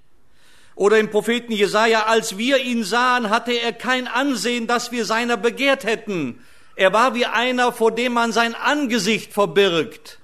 Oder 0.76 1.00
im 1.00 1.10
Propheten 1.10 1.52
Jesaja, 1.52 2.04
als 2.04 2.38
wir 2.38 2.60
ihn 2.60 2.84
sahen, 2.84 3.32
hatte 3.32 3.52
er 3.52 3.74
kein 3.74 4.08
Ansehen, 4.08 4.68
dass 4.68 4.92
wir 4.92 5.06
seiner 5.06 5.36
begehrt 5.38 5.84
hätten. 5.86 6.40
Er 6.76 6.94
war 6.94 7.16
wie 7.16 7.26
einer, 7.26 7.74
vor 7.74 7.92
dem 7.92 8.14
man 8.14 8.32
sein 8.32 8.54
Angesicht 8.54 9.34
verbirgt. 9.34 10.20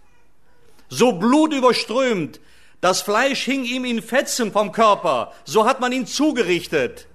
So 0.89 1.13
blutüberströmt, 1.13 2.39
Das 2.83 3.01
Fleisch 3.01 3.43
hing 3.45 3.63
ihm 3.63 3.85
in 3.85 4.01
Fetzen 4.01 4.51
vom 4.51 4.73
Körper. 4.73 5.31
So 5.45 5.65
hat 5.65 5.79
man 5.79 5.93
ihn 5.93 6.05
zugerichtet. 6.05 7.07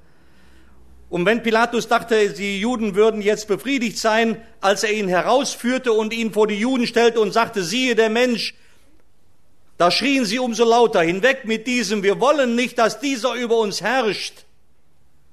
Und 1.11 1.25
wenn 1.25 1.43
Pilatus 1.43 1.88
dachte, 1.88 2.31
die 2.35 2.61
Juden 2.61 2.95
würden 2.95 3.23
jetzt 3.23 3.49
befriedigt 3.49 3.99
sein, 3.99 4.43
als 4.61 4.85
er 4.85 4.93
ihn 4.93 5.09
herausführte 5.09 5.93
und 5.93 6.12
ihn 6.12 6.33
vor 6.33 6.47
die 6.47 6.59
Juden 6.59 6.87
stellte 6.87 7.21
und 7.21 7.33
sagte, 7.33 7.62
siehe 7.62 7.95
der 7.95 8.11
Mensch, 8.11 8.55
da 9.79 9.91
schrien 9.91 10.25
sie 10.25 10.38
umso 10.38 10.65
lauter, 10.65 11.00
hinweg 11.00 11.45
mit 11.45 11.67
diesem, 11.67 12.03
wir 12.03 12.21
wollen 12.21 12.57
nicht, 12.57 12.79
dass 12.79 13.00
dieser 13.00 13.35
über 13.35 13.59
uns 13.59 13.81
herrscht. 13.81 14.45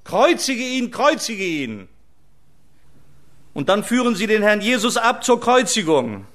Kreuzige 0.05 0.63
ihn, 0.63 0.91
kreuzige 0.91 1.43
ihn. 1.43 1.89
Und 3.53 3.69
dann 3.69 3.83
führen 3.83 4.15
sie 4.15 4.27
den 4.27 4.43
Herrn 4.43 4.61
Jesus 4.61 4.97
ab 4.97 5.23
zur 5.23 5.41
Kreuzigung. 5.41 6.25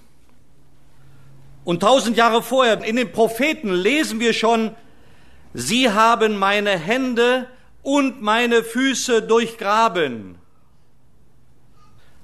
Und 1.64 1.80
tausend 1.80 2.16
Jahre 2.16 2.42
vorher, 2.42 2.82
in 2.82 2.97
den 2.97 3.12
Propheten 3.12 3.73
lesen 3.73 4.18
wir 4.18 4.32
schon, 4.32 4.75
sie 5.54 5.90
haben 5.90 6.37
meine 6.37 6.78
Hände 6.78 7.47
und 7.82 8.22
meine 8.22 8.62
Füße 8.62 9.22
durchgraben. 9.22 10.37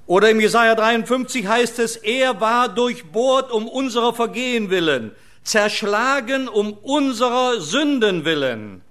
Oder 0.06 0.30
im 0.30 0.40
Jesaja 0.40 0.75
53 0.75 1.46
heißt 1.46 1.78
es, 1.80 1.96
er 1.96 2.40
war 2.40 2.68
durchbohrt 2.68 3.50
um 3.50 3.68
unserer 3.68 4.14
Vergehen 4.14 4.70
willen, 4.70 5.12
zerschlagen 5.42 6.48
um 6.48 6.75
unserer 6.75 7.60
Sünden 7.60 8.25
willen. 8.25 8.82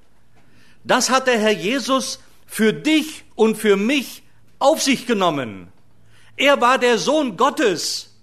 Das 0.83 1.09
hat 1.09 1.27
der 1.27 1.39
Herr 1.39 1.53
Jesus 1.53 2.19
für 2.45 2.73
dich 2.73 3.23
und 3.35 3.57
für 3.57 3.77
mich 3.77 4.23
auf 4.59 4.81
sich 4.81 5.07
genommen. 5.07 5.69
Er 6.37 6.59
war 6.59 6.77
der 6.77 6.97
Sohn 6.97 7.37
Gottes, 7.37 8.13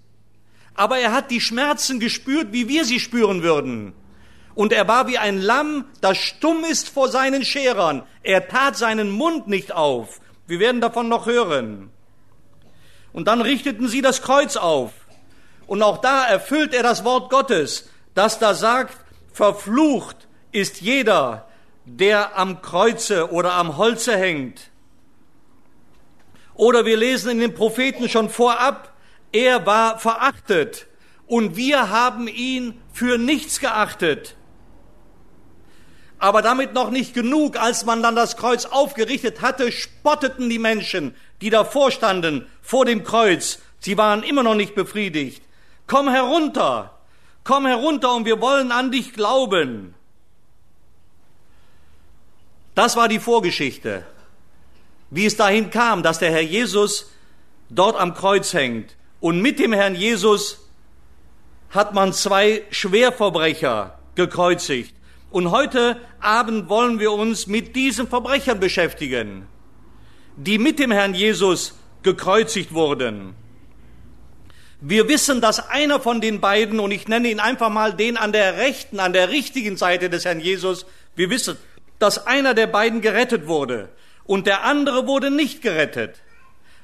aber 0.75 0.99
er 0.99 1.11
hat 1.11 1.31
die 1.31 1.41
Schmerzen 1.41 1.99
gespürt, 1.99 2.51
wie 2.51 2.67
wir 2.67 2.85
sie 2.85 2.99
spüren 2.99 3.41
würden. 3.41 3.93
Und 4.55 4.71
er 4.71 4.87
war 4.87 5.07
wie 5.07 5.17
ein 5.17 5.41
Lamm, 5.41 5.85
das 6.01 6.17
stumm 6.17 6.63
ist 6.63 6.89
vor 6.89 7.09
seinen 7.09 7.43
Scherern. 7.43 8.03
Er 8.21 8.47
tat 8.47 8.77
seinen 8.77 9.09
Mund 9.09 9.47
nicht 9.47 9.71
auf. 9.71 10.19
Wir 10.45 10.59
werden 10.59 10.81
davon 10.81 11.09
noch 11.09 11.25
hören. 11.25 11.89
Und 13.13 13.27
dann 13.27 13.41
richteten 13.41 13.87
sie 13.87 14.01
das 14.01 14.21
Kreuz 14.21 14.57
auf. 14.57 14.91
Und 15.65 15.81
auch 15.81 15.99
da 15.99 16.25
erfüllt 16.25 16.73
er 16.73 16.83
das 16.83 17.03
Wort 17.03 17.29
Gottes, 17.29 17.89
das 18.13 18.39
da 18.39 18.53
sagt, 18.53 18.97
verflucht 19.31 20.27
ist 20.51 20.81
jeder, 20.81 21.47
der 21.85 22.37
am 22.37 22.61
Kreuze 22.61 23.31
oder 23.31 23.53
am 23.53 23.77
Holze 23.77 24.15
hängt. 24.17 24.69
Oder 26.53 26.85
wir 26.85 26.97
lesen 26.97 27.31
in 27.31 27.39
den 27.39 27.55
Propheten 27.55 28.09
schon 28.09 28.29
vorab, 28.29 28.93
er 29.31 29.65
war 29.65 29.97
verachtet 29.97 30.85
und 31.25 31.55
wir 31.55 31.89
haben 31.89 32.27
ihn 32.27 32.79
für 32.91 33.17
nichts 33.17 33.59
geachtet. 33.59 34.35
Aber 36.23 36.41
damit 36.41 36.73
noch 36.73 36.89
nicht 36.89 37.13
genug, 37.13 37.57
als 37.57 37.83
man 37.83 38.01
dann 38.01 38.15
das 38.15 38.37
Kreuz 38.37 38.63
aufgerichtet 38.63 39.41
hatte, 39.41 39.73
spotteten 39.73 40.49
die 40.49 40.57
Menschen, 40.57 41.13
die 41.41 41.49
davor 41.49 41.91
standen, 41.91 42.47
vor 42.61 42.85
dem 42.85 43.03
Kreuz. 43.03 43.59
Sie 43.81 43.97
waren 43.97 44.23
immer 44.23 44.41
noch 44.41 44.55
nicht 44.55 44.73
befriedigt. 44.73 45.43
Komm 45.85 46.07
herunter, 46.07 46.97
komm 47.43 47.65
herunter 47.65 48.15
und 48.15 48.23
wir 48.23 48.39
wollen 48.39 48.71
an 48.71 48.89
dich 48.89 49.11
glauben. 49.11 49.95
Das 52.73 52.95
war 52.95 53.09
die 53.09 53.19
Vorgeschichte, 53.19 54.05
wie 55.09 55.25
es 55.25 55.35
dahin 55.35 55.71
kam, 55.71 56.03
dass 56.03 56.19
der 56.19 56.31
Herr 56.31 56.39
Jesus 56.39 57.11
dort 57.69 57.99
am 57.99 58.13
Kreuz 58.13 58.53
hängt. 58.53 58.95
Und 59.19 59.41
mit 59.41 59.59
dem 59.59 59.73
Herrn 59.73 59.95
Jesus 59.95 60.69
hat 61.71 61.93
man 61.93 62.13
zwei 62.13 62.63
Schwerverbrecher 62.71 63.99
gekreuzigt. 64.15 64.95
Und 65.33 65.49
heute 65.49 65.99
Abend 66.19 66.69
wollen 66.69 66.99
wir 66.99 67.11
uns 67.11 67.47
mit 67.47 67.75
diesen 67.75 68.07
Verbrechern 68.07 68.59
beschäftigen, 68.59 69.47
die 70.37 70.59
mit 70.59 70.77
dem 70.77 70.91
Herrn 70.91 71.15
Jesus 71.15 71.73
gekreuzigt 72.03 72.71
wurden. 72.71 73.33
Wir 74.79 75.07
wissen, 75.07 75.41
dass 75.41 75.71
einer 75.71 75.99
von 75.99 76.21
den 76.21 76.39
beiden, 76.39 76.79
und 76.79 76.91
ich 76.91 77.07
nenne 77.07 77.29
ihn 77.29 77.39
einfach 77.39 77.71
mal 77.71 77.95
den 77.95 78.15
an 78.15 78.31
der 78.31 78.57
rechten, 78.57 78.99
an 78.99 79.11
der 79.11 79.29
richtigen 79.29 79.75
Seite 79.75 80.11
des 80.11 80.23
Herrn 80.23 80.39
Jesus, 80.39 80.85
wir 81.15 81.31
wissen, 81.31 81.57
dass 81.97 82.27
einer 82.27 82.53
der 82.53 82.67
beiden 82.67 83.01
gerettet 83.01 83.47
wurde 83.47 83.89
und 84.25 84.45
der 84.45 84.63
andere 84.65 85.07
wurde 85.07 85.31
nicht 85.31 85.63
gerettet. 85.63 86.21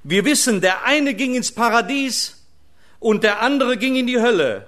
Wir 0.01 0.25
wissen, 0.25 0.59
der 0.59 0.85
eine 0.85 1.13
ging 1.13 1.35
ins 1.35 1.51
Paradies 1.51 2.43
und 2.97 3.23
der 3.23 3.43
andere 3.43 3.77
ging 3.77 3.95
in 3.95 4.07
die 4.07 4.19
Hölle. 4.19 4.67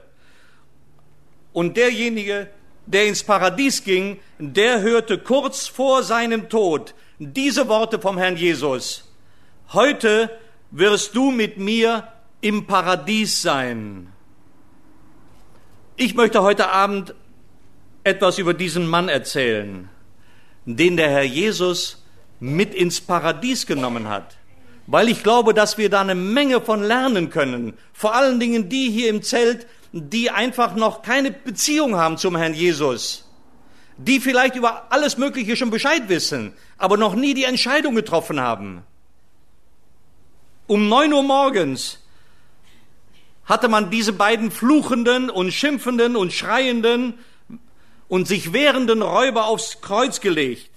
Und 1.51 1.77
derjenige, 1.77 2.47
der 2.93 3.07
ins 3.07 3.23
Paradies 3.23 3.83
ging, 3.83 4.19
der 4.37 4.81
hörte 4.81 5.17
kurz 5.17 5.67
vor 5.67 6.03
seinem 6.03 6.49
Tod 6.49 6.93
diese 7.19 7.67
Worte 7.67 7.99
vom 7.99 8.17
Herrn 8.17 8.37
Jesus. 8.37 9.11
Heute 9.73 10.29
wirst 10.71 11.15
du 11.15 11.31
mit 11.31 11.57
mir 11.57 12.07
im 12.41 12.65
Paradies 12.65 13.41
sein. 13.41 14.11
Ich 15.95 16.15
möchte 16.15 16.41
heute 16.41 16.69
Abend 16.69 17.13
etwas 18.03 18.39
über 18.39 18.53
diesen 18.53 18.87
Mann 18.87 19.07
erzählen 19.07 19.89
den 20.65 20.97
der 20.97 21.09
Herr 21.09 21.23
Jesus 21.23 22.03
mit 22.39 22.73
ins 22.73 23.01
Paradies 23.01 23.65
genommen 23.65 24.09
hat. 24.09 24.37
Weil 24.87 25.09
ich 25.09 25.23
glaube, 25.23 25.53
dass 25.53 25.77
wir 25.77 25.89
da 25.89 26.01
eine 26.01 26.15
Menge 26.15 26.59
von 26.59 26.83
lernen 26.83 27.29
können. 27.29 27.73
Vor 27.93 28.15
allen 28.15 28.39
Dingen 28.39 28.67
die 28.67 28.89
hier 28.89 29.09
im 29.09 29.21
Zelt, 29.21 29.67
die 29.91 30.31
einfach 30.31 30.75
noch 30.75 31.01
keine 31.01 31.31
Beziehung 31.31 31.95
haben 31.95 32.17
zum 32.17 32.35
Herrn 32.35 32.53
Jesus. 32.53 33.27
Die 33.97 34.19
vielleicht 34.19 34.55
über 34.55 34.91
alles 34.91 35.17
Mögliche 35.17 35.55
schon 35.55 35.69
Bescheid 35.69 36.07
wissen, 36.07 36.53
aber 36.77 36.97
noch 36.97 37.13
nie 37.13 37.33
die 37.33 37.43
Entscheidung 37.43 37.95
getroffen 37.95 38.39
haben. 38.39 38.83
Um 40.67 40.87
neun 40.87 41.11
Uhr 41.11 41.23
morgens 41.23 41.99
hatte 43.45 43.67
man 43.67 43.89
diese 43.89 44.13
beiden 44.13 44.49
fluchenden 44.49 45.29
und 45.29 45.51
schimpfenden 45.51 46.15
und 46.15 46.31
schreienden 46.31 47.15
und 48.07 48.27
sich 48.27 48.53
wehrenden 48.53 49.01
Räuber 49.01 49.45
aufs 49.45 49.81
Kreuz 49.81 50.21
gelegt 50.21 50.69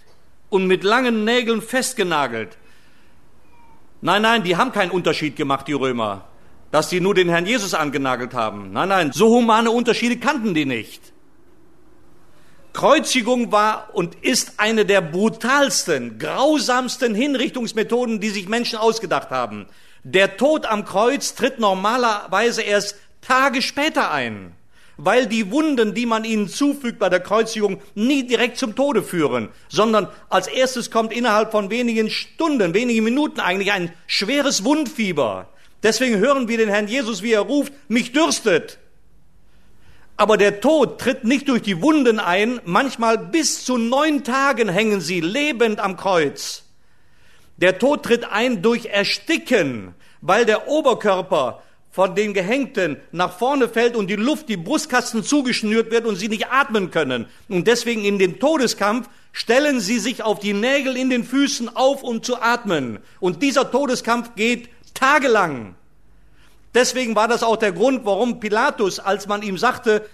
und 0.51 0.67
mit 0.67 0.83
langen 0.83 1.25
Nägeln 1.25 1.63
festgenagelt. 1.63 2.57
Nein, 4.01 4.23
nein, 4.23 4.43
die 4.43 4.57
haben 4.57 4.73
keinen 4.73 4.91
Unterschied 4.91 5.37
gemacht, 5.37 5.69
die 5.69 5.73
Römer, 5.73 6.29
dass 6.75 6.91
sie 6.91 7.01
nur 7.01 7.15
den 7.15 7.29
Herrn 7.29 7.47
Jesus 7.47 7.73
angenagelt 7.73 8.35
haben. 8.35 8.73
Nein, 8.73 8.89
nein, 8.89 9.13
so 9.13 9.29
humane 9.29 9.71
Unterschiede 9.71 10.17
kannten 10.17 10.55
die 10.55 10.65
nicht. 10.65 11.13
Kreuzigung 12.73 13.53
war 13.53 13.91
und 13.93 14.17
ist 14.23 14.55
eine 14.57 14.85
der 14.85 15.01
brutalsten, 15.01 16.19
grausamsten 16.19 17.15
Hinrichtungsmethoden, 17.15 18.19
die 18.19 18.31
sich 18.31 18.49
Menschen 18.49 18.77
ausgedacht 18.77 19.31
haben. 19.31 19.67
Der 20.03 20.37
Tod 20.37 20.67
am 20.67 20.85
Kreuz 20.85 21.37
tritt 21.37 21.61
normalerweise 21.61 22.63
erst 22.63 22.97
Tage 23.21 23.63
später 23.63 24.11
ein 24.11 24.57
weil 24.97 25.27
die 25.27 25.51
Wunden, 25.51 25.93
die 25.93 26.07
man 26.07 26.25
ihnen 26.25 26.47
zufügt 26.49 27.01
bei 27.01 27.09
der 27.09 27.19
Kreuzigung, 27.19 27.81
nie 27.97 28.29
direkt 28.29 28.59
zum 28.59 28.77
Tode 28.77 29.03
führen, 29.03 29.49
sondern 29.69 30.07
als 30.29 30.47
erstes 30.47 30.93
kommt 30.93 31.13
innerhalb 31.13 31.51
von 31.51 31.69
wenigen 31.69 32.11
Stunden, 32.11 32.75
wenigen 32.75 33.03
Minuten 33.03 33.41
eigentlich 33.41 33.73
ein 33.73 33.93
schweres 34.07 34.63
Wundfieber. 34.63 35.49
Deswegen 35.85 36.17
hören 36.19 36.49
wir 36.49 36.57
den 36.57 36.71
Herrn 36.71 36.89
Jesus, 36.89 37.23
wie 37.23 37.33
er 37.33 37.43
ruft, 37.43 37.73
mich 37.89 38.13
dürstet. 38.13 38.79
Aber 40.17 40.39
der 40.39 40.61
Tod 40.61 40.99
tritt 40.99 41.25
nicht 41.25 41.49
durch 41.49 41.63
die 41.63 41.83
Wunden 41.83 42.19
ein, 42.19 42.61
manchmal 42.65 43.19
bis 43.19 43.65
zu 43.65 43.77
neun 43.77 44.25
Tagen 44.25 44.69
hängen 44.69 45.01
sie 45.01 45.21
lebend 45.21 45.81
am 45.81 45.97
Kreuz. 45.97 46.65
Der 47.59 47.79
Tod 47.79 48.03
tritt 48.05 48.25
ein 48.25 48.63
durch 48.63 48.87
Ersticken, 48.87 49.95
weil 50.23 50.47
der 50.47 50.69
Oberkörper 50.69 51.63
von 51.91 52.15
den 52.15 52.33
Gehängten 52.33 52.97
nach 53.13 53.39
vorne 53.39 53.69
fällt 53.69 53.95
und 53.95 54.09
die 54.09 54.17
Luft, 54.17 54.49
die 54.49 54.57
Brustkasten 54.57 55.23
zugeschnürt 55.23 55.91
wird 55.91 56.07
und 56.07 56.17
sie 56.17 56.29
nicht 56.29 56.47
atmen 56.51 56.91
können. 56.91 57.27
Und 57.49 57.69
deswegen 57.69 58.05
in 58.05 58.19
dem 58.19 58.41
Todeskampf 58.41 59.09
stellen 59.33 59.81
sie 59.81 59.99
sich 59.99 60.23
auf 60.23 60.41
die 60.41 60.55
Nägel 60.55 60.97
in 60.97 61.11
den 61.11 61.25
Füßen 61.25 61.77
auf, 61.77 62.03
um 62.03 62.23
zu 62.23 62.41
atmen. 62.41 62.99
Und 63.21 63.43
dieser 63.43 63.71
Todeskampf 63.71 64.35
geht 64.35 64.71
tagelang. 64.95 65.75
Deswegen 66.75 67.15
war 67.15 67.29
das 67.29 67.43
auch 67.43 67.57
der 67.57 67.73
Grund, 67.73 68.05
warum 68.05 68.41
Pilatus, 68.41 68.99
als 68.99 69.27
man 69.27 69.43
ihm 69.43 69.59
sagte, 69.59 70.09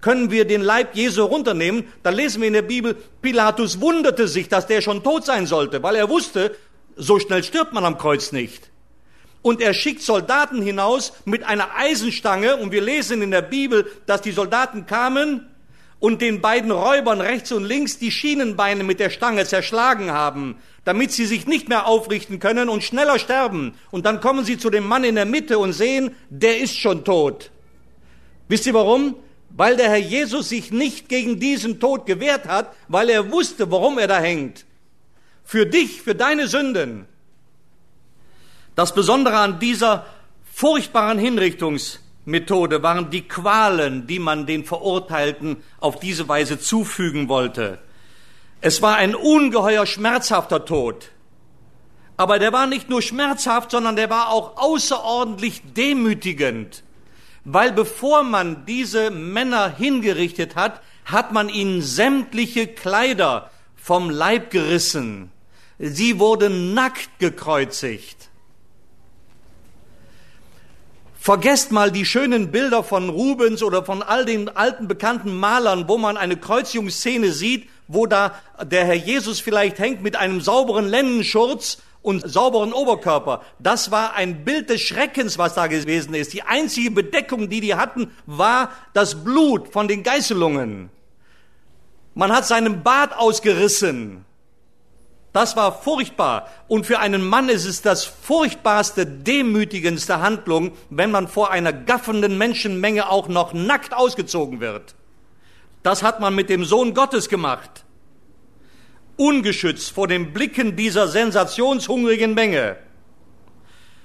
können 0.00 0.30
wir 0.30 0.46
den 0.46 0.62
Leib 0.62 0.96
Jesu 0.96 1.24
runternehmen, 1.24 1.84
da 2.02 2.10
lesen 2.10 2.40
wir 2.40 2.48
in 2.48 2.54
der 2.54 2.62
Bibel, 2.62 2.96
Pilatus 3.20 3.80
wunderte 3.80 4.28
sich, 4.28 4.48
dass 4.48 4.66
der 4.66 4.80
schon 4.80 5.02
tot 5.02 5.26
sein 5.26 5.46
sollte, 5.46 5.82
weil 5.82 5.94
er 5.94 6.08
wusste, 6.08 6.56
so 6.96 7.18
schnell 7.18 7.44
stirbt 7.44 7.72
man 7.72 7.84
am 7.84 7.98
Kreuz 7.98 8.32
nicht. 8.32 8.70
Und 9.42 9.60
er 9.60 9.72
schickt 9.72 10.02
Soldaten 10.02 10.60
hinaus 10.60 11.12
mit 11.24 11.44
einer 11.44 11.74
Eisenstange. 11.74 12.56
Und 12.56 12.72
wir 12.72 12.82
lesen 12.82 13.22
in 13.22 13.30
der 13.30 13.42
Bibel, 13.42 13.90
dass 14.06 14.20
die 14.20 14.32
Soldaten 14.32 14.86
kamen 14.86 15.49
und 16.00 16.20
den 16.20 16.40
beiden 16.40 16.72
Räubern 16.72 17.20
rechts 17.20 17.52
und 17.52 17.64
links 17.64 17.98
die 17.98 18.10
Schienenbeine 18.10 18.82
mit 18.82 18.98
der 18.98 19.10
Stange 19.10 19.44
zerschlagen 19.44 20.10
haben, 20.10 20.56
damit 20.84 21.12
sie 21.12 21.26
sich 21.26 21.46
nicht 21.46 21.68
mehr 21.68 21.86
aufrichten 21.86 22.40
können 22.40 22.68
und 22.68 22.82
schneller 22.82 23.18
sterben. 23.18 23.74
Und 23.90 24.06
dann 24.06 24.20
kommen 24.20 24.44
sie 24.44 24.58
zu 24.58 24.70
dem 24.70 24.86
Mann 24.86 25.04
in 25.04 25.14
der 25.14 25.26
Mitte 25.26 25.58
und 25.58 25.72
sehen, 25.72 26.16
der 26.30 26.58
ist 26.58 26.76
schon 26.76 27.04
tot. 27.04 27.50
Wisst 28.48 28.66
ihr 28.66 28.74
warum? 28.74 29.14
weil 29.56 29.76
der 29.76 29.90
Herr 29.90 29.98
Jesus 29.98 30.48
sich 30.48 30.70
nicht 30.70 31.08
gegen 31.08 31.40
diesen 31.40 31.80
Tod 31.80 32.06
gewehrt 32.06 32.46
hat, 32.46 32.74
weil 32.88 33.10
er 33.10 33.30
wusste, 33.32 33.70
warum 33.70 33.98
er 33.98 34.06
da 34.06 34.20
hängt. 34.20 34.64
Für 35.44 35.66
dich, 35.66 36.02
für 36.02 36.14
deine 36.14 36.46
Sünden. 36.46 37.06
Das 38.76 38.94
Besondere 38.94 39.38
an 39.38 39.58
dieser 39.58 40.06
furchtbaren 40.52 41.18
Hinrichtungsmethode 42.24 42.82
waren 42.82 43.10
die 43.10 43.26
Qualen, 43.26 44.06
die 44.06 44.18
man 44.18 44.46
den 44.46 44.64
Verurteilten 44.64 45.56
auf 45.80 45.98
diese 45.98 46.28
Weise 46.28 46.58
zufügen 46.58 47.28
wollte. 47.28 47.78
Es 48.60 48.82
war 48.82 48.96
ein 48.96 49.14
ungeheuer 49.14 49.86
schmerzhafter 49.86 50.64
Tod. 50.64 51.10
Aber 52.16 52.38
der 52.38 52.52
war 52.52 52.66
nicht 52.66 52.90
nur 52.90 53.00
schmerzhaft, 53.00 53.70
sondern 53.70 53.96
der 53.96 54.10
war 54.10 54.30
auch 54.30 54.58
außerordentlich 54.58 55.62
demütigend. 55.74 56.84
Weil 57.44 57.72
bevor 57.72 58.22
man 58.22 58.66
diese 58.66 59.10
Männer 59.10 59.74
hingerichtet 59.74 60.56
hat, 60.56 60.82
hat 61.06 61.32
man 61.32 61.48
ihnen 61.48 61.80
sämtliche 61.80 62.66
Kleider 62.66 63.50
vom 63.76 64.10
Leib 64.10 64.50
gerissen. 64.50 65.32
Sie 65.78 66.18
wurden 66.18 66.74
nackt 66.74 67.18
gekreuzigt. 67.18 68.29
Vergesst 71.22 71.70
mal 71.70 71.92
die 71.92 72.06
schönen 72.06 72.50
Bilder 72.50 72.82
von 72.82 73.10
Rubens 73.10 73.62
oder 73.62 73.84
von 73.84 74.02
all 74.02 74.24
den 74.24 74.48
alten 74.48 74.88
bekannten 74.88 75.36
Malern, 75.36 75.86
wo 75.86 75.98
man 75.98 76.16
eine 76.16 76.38
Kreuzigungsszene 76.38 77.30
sieht, 77.30 77.68
wo 77.88 78.06
da 78.06 78.34
der 78.62 78.86
Herr 78.86 78.94
Jesus 78.94 79.38
vielleicht 79.38 79.78
hängt 79.78 80.02
mit 80.02 80.16
einem 80.16 80.40
sauberen 80.40 80.88
Lennenschurz 80.88 81.82
und 82.00 82.26
sauberen 82.26 82.72
Oberkörper. 82.72 83.42
Das 83.58 83.90
war 83.90 84.14
ein 84.14 84.46
Bild 84.46 84.70
des 84.70 84.80
Schreckens, 84.80 85.36
was 85.36 85.52
da 85.52 85.66
gewesen 85.66 86.14
ist. 86.14 86.32
Die 86.32 86.42
einzige 86.42 86.90
Bedeckung, 86.90 87.50
die 87.50 87.60
die 87.60 87.74
hatten, 87.74 88.10
war 88.24 88.70
das 88.94 89.22
Blut 89.22 89.70
von 89.74 89.88
den 89.88 90.02
Geißelungen. 90.02 90.88
Man 92.14 92.32
hat 92.32 92.46
seinen 92.46 92.82
Bart 92.82 93.14
ausgerissen. 93.14 94.24
Das 95.32 95.56
war 95.56 95.80
furchtbar. 95.80 96.48
Und 96.66 96.86
für 96.86 96.98
einen 96.98 97.26
Mann 97.26 97.48
ist 97.48 97.64
es 97.64 97.82
das 97.82 98.04
furchtbarste, 98.04 99.06
demütigendste 99.06 100.20
Handlung, 100.20 100.72
wenn 100.90 101.10
man 101.10 101.28
vor 101.28 101.50
einer 101.50 101.72
gaffenden 101.72 102.36
Menschenmenge 102.36 103.08
auch 103.08 103.28
noch 103.28 103.52
nackt 103.52 103.94
ausgezogen 103.94 104.60
wird. 104.60 104.94
Das 105.82 106.02
hat 106.02 106.20
man 106.20 106.34
mit 106.34 106.50
dem 106.50 106.64
Sohn 106.64 106.94
Gottes 106.94 107.28
gemacht 107.28 107.84
ungeschützt 109.20 109.92
vor 109.92 110.08
den 110.08 110.32
Blicken 110.32 110.76
dieser 110.76 111.06
sensationshungrigen 111.06 112.32
Menge. 112.32 112.78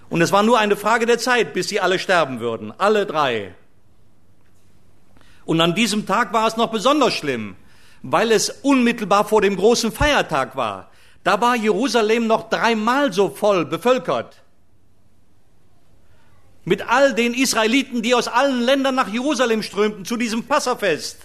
Und 0.10 0.22
es 0.22 0.34
war 0.34 0.44
nur 0.44 0.60
eine 0.60 0.76
Frage 0.76 1.06
der 1.06 1.18
Zeit, 1.18 1.54
bis 1.54 1.70
sie 1.70 1.80
alle 1.80 2.00
sterben 2.00 2.42
würden, 2.42 2.74
alle 2.78 3.06
drei. 3.06 3.56
Und 5.46 5.62
an 5.62 5.74
diesem 5.74 6.06
Tag 6.06 6.34
war 6.34 6.48
es 6.48 6.58
noch 6.58 6.70
besonders 6.70 7.14
schlimm, 7.14 7.56
weil 8.02 8.30
es 8.32 8.50
unmittelbar 8.50 9.24
vor 9.24 9.42
dem 9.42 9.56
großen 9.56 9.94
Feiertag 9.94 10.58
war. 10.58 10.92
Da 11.26 11.42
war 11.42 11.56
Jerusalem 11.56 12.28
noch 12.28 12.50
dreimal 12.50 13.12
so 13.12 13.30
voll 13.30 13.66
bevölkert. 13.66 14.44
Mit 16.66 16.88
all 16.88 17.16
den 17.16 17.34
Israeliten, 17.34 18.04
die 18.04 18.14
aus 18.14 18.28
allen 18.28 18.62
Ländern 18.62 18.94
nach 18.94 19.08
Jerusalem 19.08 19.64
strömten 19.64 20.06
zu 20.06 20.18
diesem 20.18 20.44
Passafest 20.44 21.18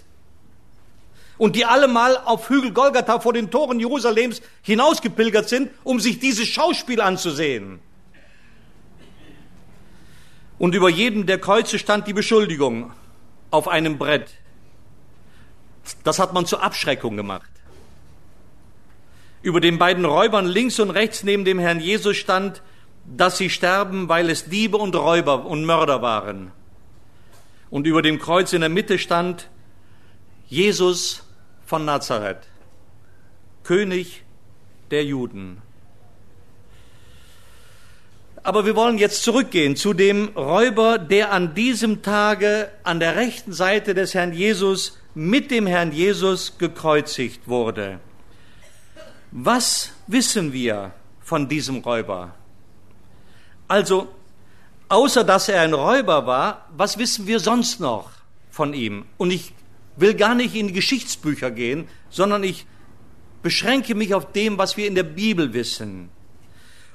und 1.37 1.55
die 1.55 1.65
alle 1.65 1.87
mal 1.87 2.17
auf 2.17 2.49
Hügel 2.49 2.71
Golgatha 2.71 3.19
vor 3.19 3.33
den 3.33 3.51
Toren 3.51 3.79
Jerusalems 3.79 4.41
hinausgepilgert 4.63 5.47
sind, 5.47 5.69
um 5.83 5.99
sich 5.99 6.17
dieses 6.17 6.47
Schauspiel 6.47 6.99
anzusehen. 6.99 7.79
Und 10.57 10.73
über 10.73 10.89
jedem 10.89 11.27
der 11.27 11.39
Kreuze 11.39 11.77
stand 11.77 12.07
die 12.07 12.13
Beschuldigung 12.13 12.91
auf 13.51 13.67
einem 13.67 13.99
Brett. 13.99 14.31
Das 16.03 16.17
hat 16.17 16.33
man 16.33 16.47
zur 16.47 16.63
Abschreckung 16.63 17.17
gemacht. 17.17 17.50
Über 19.41 19.59
den 19.59 19.77
beiden 19.79 20.05
Räubern 20.05 20.45
links 20.45 20.79
und 20.79 20.91
rechts 20.91 21.23
neben 21.23 21.45
dem 21.45 21.59
Herrn 21.59 21.79
Jesus 21.79 22.17
stand, 22.17 22.61
dass 23.05 23.37
sie 23.37 23.49
sterben, 23.49 24.07
weil 24.07 24.29
es 24.29 24.45
Diebe 24.45 24.77
und 24.77 24.95
Räuber 24.95 25.45
und 25.45 25.65
Mörder 25.65 26.01
waren. 26.01 26.51
Und 27.69 27.87
über 27.87 28.01
dem 28.01 28.19
Kreuz 28.19 28.53
in 28.53 28.61
der 28.61 28.69
Mitte 28.69 28.99
stand, 28.99 29.49
Jesus 30.47 31.23
von 31.65 31.85
Nazareth, 31.85 32.41
König 33.63 34.23
der 34.91 35.05
Juden. 35.05 35.61
Aber 38.43 38.65
wir 38.65 38.75
wollen 38.75 38.97
jetzt 38.97 39.23
zurückgehen 39.23 39.75
zu 39.75 39.93
dem 39.93 40.29
Räuber, 40.35 40.97
der 40.97 41.31
an 41.31 41.53
diesem 41.53 42.01
Tage 42.01 42.69
an 42.83 42.99
der 42.99 43.15
rechten 43.15 43.53
Seite 43.53 43.93
des 43.93 44.13
Herrn 44.13 44.33
Jesus 44.33 44.97
mit 45.13 45.51
dem 45.51 45.67
Herrn 45.67 45.91
Jesus 45.91 46.57
gekreuzigt 46.57 47.47
wurde. 47.47 47.99
Was 49.31 49.91
wissen 50.07 50.51
wir 50.51 50.91
von 51.21 51.47
diesem 51.47 51.77
Räuber? 51.77 52.35
Also, 53.69 54.09
außer 54.89 55.23
dass 55.23 55.47
er 55.47 55.61
ein 55.61 55.73
Räuber 55.73 56.27
war, 56.27 56.67
was 56.75 56.97
wissen 56.97 57.27
wir 57.27 57.39
sonst 57.39 57.79
noch 57.79 58.11
von 58.49 58.73
ihm? 58.73 59.05
Und 59.17 59.31
ich 59.31 59.53
will 59.95 60.15
gar 60.15 60.35
nicht 60.35 60.53
in 60.55 60.67
die 60.67 60.73
Geschichtsbücher 60.73 61.49
gehen, 61.49 61.87
sondern 62.09 62.43
ich 62.43 62.65
beschränke 63.41 63.95
mich 63.95 64.13
auf 64.13 64.33
dem, 64.33 64.57
was 64.57 64.75
wir 64.75 64.85
in 64.85 64.95
der 64.95 65.03
Bibel 65.03 65.53
wissen. 65.53 66.09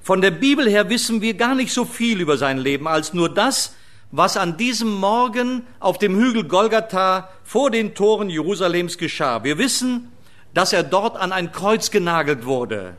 Von 0.03 0.21
der 0.21 0.31
Bibel 0.31 0.69
her 0.69 0.91
wissen 0.91 1.23
wir 1.23 1.33
gar 1.35 1.55
nicht 1.55 1.73
so 1.73 1.87
viel 1.87 2.21
über 2.21 2.37
sein 2.37 2.59
Leben, 2.59 2.87
als 2.87 3.15
nur 3.15 3.33
das, 3.33 3.75
was 4.13 4.37
an 4.37 4.59
diesem 4.59 4.93
Morgen 4.93 5.67
auf 5.81 5.97
dem 5.97 6.15
Hügel 6.15 6.45
Golgatha 6.45 7.31
vor 7.43 7.71
den 7.71 7.95
Toren 7.95 8.29
Jerusalems 8.29 8.99
geschah. 8.99 9.43
Wir 9.43 9.57
wissen, 9.57 10.13
dass 10.57 10.73
er 10.73 10.83
dort 10.83 11.19
an 11.19 11.33
ein 11.33 11.53
Kreuz 11.53 11.91
genagelt 11.91 12.47
wurde. 12.47 12.97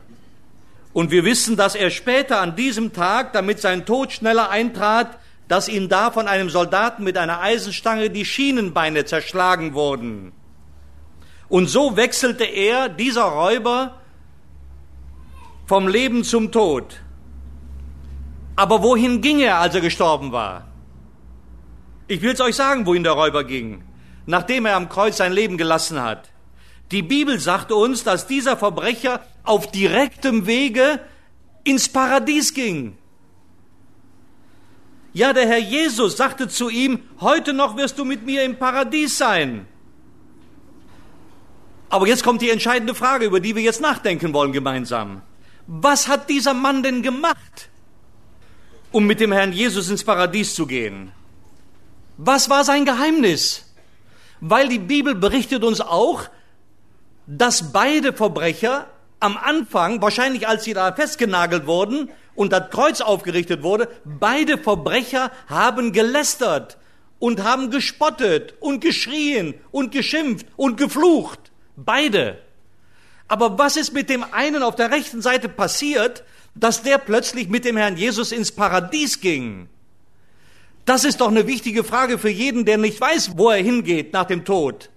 Und 0.92 1.10
wir 1.10 1.24
wissen, 1.24 1.56
dass 1.56 1.74
er 1.74 1.90
später 1.90 2.40
an 2.40 2.54
diesem 2.54 2.92
Tag, 2.92 3.32
damit 3.32 3.60
sein 3.60 3.84
Tod 3.84 4.12
schneller 4.12 4.48
eintrat, 4.48 5.18
dass 5.48 5.68
ihm 5.68 5.88
da 5.88 6.12
von 6.12 6.28
einem 6.28 6.50
Soldaten 6.50 7.02
mit 7.02 7.18
einer 7.18 7.40
Eisenstange 7.40 8.10
die 8.10 8.24
Schienenbeine 8.24 9.06
zerschlagen 9.06 9.74
wurden. 9.74 10.30
Und 11.48 11.66
so 11.66 11.96
wechselte 11.96 12.44
er, 12.44 12.88
dieser 12.88 13.24
Räuber, 13.24 13.96
vom 15.66 15.88
Leben 15.88 16.22
zum 16.22 16.52
Tod. 16.52 17.00
Aber 18.54 18.84
wohin 18.84 19.20
ging 19.20 19.40
er, 19.40 19.58
als 19.58 19.74
er 19.74 19.80
gestorben 19.80 20.30
war? 20.30 20.68
Ich 22.06 22.22
will 22.22 22.34
es 22.34 22.40
euch 22.40 22.54
sagen, 22.54 22.86
wohin 22.86 23.02
der 23.02 23.14
Räuber 23.14 23.42
ging, 23.42 23.82
nachdem 24.26 24.64
er 24.64 24.76
am 24.76 24.88
Kreuz 24.88 25.16
sein 25.16 25.32
Leben 25.32 25.58
gelassen 25.58 26.00
hat. 26.00 26.30
Die 26.90 27.02
Bibel 27.02 27.38
sagt 27.38 27.70
uns, 27.70 28.02
dass 28.04 28.26
dieser 28.26 28.56
Verbrecher 28.56 29.24
auf 29.44 29.70
direktem 29.70 30.46
Wege 30.46 31.00
ins 31.64 31.88
Paradies 31.88 32.54
ging. 32.54 32.96
Ja, 35.12 35.32
der 35.32 35.46
Herr 35.46 35.58
Jesus 35.58 36.16
sagte 36.16 36.48
zu 36.48 36.68
ihm, 36.68 37.00
heute 37.20 37.52
noch 37.52 37.76
wirst 37.76 37.98
du 37.98 38.04
mit 38.04 38.24
mir 38.24 38.44
im 38.44 38.58
Paradies 38.58 39.18
sein. 39.18 39.66
Aber 41.90 42.06
jetzt 42.06 42.22
kommt 42.22 42.42
die 42.42 42.50
entscheidende 42.50 42.94
Frage, 42.94 43.24
über 43.24 43.40
die 43.40 43.54
wir 43.54 43.62
jetzt 43.62 43.80
nachdenken 43.80 44.32
wollen 44.32 44.52
gemeinsam. 44.52 45.22
Was 45.66 46.08
hat 46.08 46.28
dieser 46.30 46.54
Mann 46.54 46.82
denn 46.82 47.02
gemacht, 47.02 47.68
um 48.92 49.06
mit 49.06 49.20
dem 49.20 49.32
Herrn 49.32 49.52
Jesus 49.52 49.90
ins 49.90 50.04
Paradies 50.04 50.54
zu 50.54 50.66
gehen? 50.66 51.12
Was 52.16 52.48
war 52.48 52.64
sein 52.64 52.84
Geheimnis? 52.84 53.74
Weil 54.40 54.68
die 54.68 54.78
Bibel 54.78 55.14
berichtet 55.14 55.64
uns 55.64 55.80
auch, 55.80 56.28
dass 57.28 57.72
beide 57.72 58.14
Verbrecher 58.14 58.86
am 59.20 59.36
Anfang, 59.36 60.00
wahrscheinlich 60.00 60.48
als 60.48 60.64
sie 60.64 60.72
da 60.72 60.92
festgenagelt 60.92 61.66
wurden, 61.66 62.10
und 62.34 62.52
das 62.52 62.70
Kreuz 62.70 63.00
aufgerichtet 63.00 63.62
wurde, 63.62 63.88
beide 64.04 64.58
Verbrecher 64.58 65.30
haben 65.48 65.92
gelästert 65.92 66.78
und 67.18 67.42
haben 67.42 67.70
gespottet 67.70 68.54
und 68.60 68.80
geschrien 68.80 69.54
und 69.72 69.92
geschimpft 69.92 70.46
und 70.56 70.76
geflucht. 70.76 71.50
Beide. 71.76 72.38
Aber 73.26 73.58
was 73.58 73.76
ist 73.76 73.92
mit 73.92 74.08
dem 74.08 74.24
einen 74.32 74.62
auf 74.62 74.76
der 74.76 74.90
rechten 74.90 75.20
Seite 75.20 75.48
passiert, 75.48 76.24
dass 76.54 76.82
der 76.82 76.98
plötzlich 76.98 77.48
mit 77.48 77.64
dem 77.64 77.76
Herrn 77.76 77.96
Jesus 77.96 78.32
ins 78.32 78.52
Paradies 78.52 79.20
ging? 79.20 79.68
Das 80.84 81.04
ist 81.04 81.20
doch 81.20 81.28
eine 81.28 81.46
wichtige 81.46 81.84
Frage 81.84 82.18
für 82.18 82.30
jeden, 82.30 82.64
der 82.64 82.78
nicht 82.78 83.00
weiß, 83.00 83.32
wo 83.36 83.50
er 83.50 83.62
hingeht 83.62 84.12
nach 84.12 84.24
dem 84.24 84.44
Tod. 84.44 84.90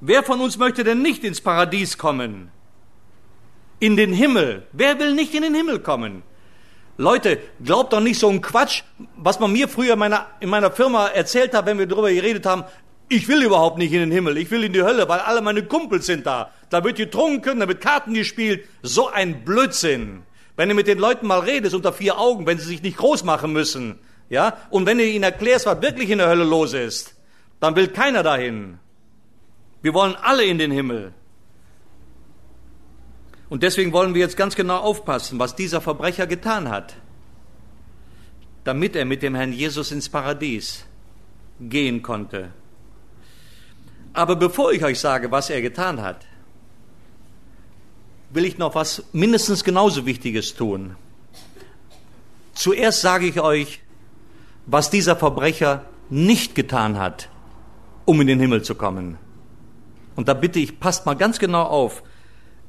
Wer 0.00 0.22
von 0.22 0.40
uns 0.40 0.58
möchte 0.58 0.84
denn 0.84 1.02
nicht 1.02 1.24
ins 1.24 1.40
Paradies 1.40 1.98
kommen? 1.98 2.50
in 3.80 3.96
den 3.96 4.12
Himmel. 4.12 4.66
Wer 4.72 4.98
will 4.98 5.14
nicht 5.14 5.34
in 5.34 5.42
den 5.42 5.54
Himmel 5.54 5.80
kommen? 5.80 6.22
Leute, 6.96 7.38
glaubt 7.64 7.92
doch 7.92 8.00
nicht 8.00 8.18
so 8.18 8.28
ein 8.28 8.42
Quatsch, 8.42 8.82
was 9.16 9.38
man 9.38 9.52
mir 9.52 9.68
früher 9.68 9.92
in 9.92 9.98
meiner, 9.98 10.26
in 10.40 10.48
meiner 10.48 10.72
Firma 10.72 11.06
erzählt 11.08 11.54
hat, 11.54 11.66
wenn 11.66 11.78
wir 11.78 11.86
darüber 11.86 12.12
geredet 12.12 12.44
haben. 12.44 12.64
Ich 13.08 13.28
will 13.28 13.42
überhaupt 13.42 13.78
nicht 13.78 13.92
in 13.92 14.00
den 14.00 14.10
Himmel, 14.10 14.36
ich 14.36 14.50
will 14.50 14.64
in 14.64 14.72
die 14.72 14.82
Hölle, 14.82 15.08
weil 15.08 15.20
alle 15.20 15.40
meine 15.40 15.62
Kumpels 15.62 16.06
sind 16.06 16.26
da. 16.26 16.50
Da 16.70 16.82
wird 16.84 16.96
getrunken, 16.96 17.60
da 17.60 17.68
wird 17.68 17.80
Karten 17.80 18.14
gespielt. 18.14 18.64
So 18.82 19.08
ein 19.08 19.44
Blödsinn. 19.44 20.24
Wenn 20.56 20.68
du 20.68 20.74
mit 20.74 20.88
den 20.88 20.98
Leuten 20.98 21.26
mal 21.26 21.38
redest 21.38 21.74
unter 21.74 21.92
vier 21.92 22.18
Augen, 22.18 22.46
wenn 22.46 22.58
sie 22.58 22.66
sich 22.66 22.82
nicht 22.82 22.98
groß 22.98 23.22
machen 23.22 23.52
müssen, 23.52 24.00
ja, 24.28 24.58
und 24.68 24.84
wenn 24.84 24.98
du 24.98 25.04
ihnen 25.04 25.22
erklärst, 25.22 25.66
was 25.66 25.80
wirklich 25.80 26.10
in 26.10 26.18
der 26.18 26.28
Hölle 26.28 26.44
los 26.44 26.74
ist, 26.74 27.14
dann 27.60 27.76
will 27.76 27.88
keiner 27.88 28.22
dahin. 28.22 28.78
Wir 29.82 29.94
wollen 29.94 30.16
alle 30.16 30.44
in 30.44 30.58
den 30.58 30.70
Himmel. 30.70 31.12
Und 33.48 33.62
deswegen 33.62 33.92
wollen 33.92 34.14
wir 34.14 34.20
jetzt 34.20 34.36
ganz 34.36 34.54
genau 34.56 34.78
aufpassen, 34.78 35.38
was 35.38 35.56
dieser 35.56 35.80
Verbrecher 35.80 36.26
getan 36.26 36.68
hat, 36.68 36.96
damit 38.64 38.94
er 38.96 39.04
mit 39.04 39.22
dem 39.22 39.34
Herrn 39.34 39.52
Jesus 39.52 39.90
ins 39.92 40.08
Paradies 40.08 40.84
gehen 41.60 42.02
konnte. 42.02 42.52
Aber 44.12 44.36
bevor 44.36 44.72
ich 44.72 44.84
euch 44.84 45.00
sage, 45.00 45.30
was 45.30 45.48
er 45.48 45.62
getan 45.62 46.02
hat, 46.02 46.26
will 48.30 48.44
ich 48.44 48.58
noch 48.58 48.74
was 48.74 49.04
mindestens 49.12 49.64
genauso 49.64 50.04
Wichtiges 50.04 50.54
tun. 50.54 50.96
Zuerst 52.52 53.00
sage 53.00 53.26
ich 53.26 53.40
euch, 53.40 53.80
was 54.66 54.90
dieser 54.90 55.16
Verbrecher 55.16 55.86
nicht 56.10 56.54
getan 56.54 56.98
hat, 56.98 57.30
um 58.04 58.20
in 58.20 58.26
den 58.26 58.40
Himmel 58.40 58.62
zu 58.62 58.74
kommen. 58.74 59.18
Und 60.18 60.26
da 60.26 60.34
bitte 60.34 60.58
ich, 60.58 60.80
passt 60.80 61.06
mal 61.06 61.14
ganz 61.14 61.38
genau 61.38 61.62
auf. 61.62 62.02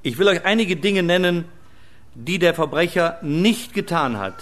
Ich 0.04 0.20
will 0.20 0.28
euch 0.28 0.46
einige 0.46 0.76
Dinge 0.76 1.02
nennen, 1.02 1.46
die 2.14 2.38
der 2.38 2.54
Verbrecher 2.54 3.18
nicht 3.24 3.74
getan 3.74 4.20
hat. 4.20 4.36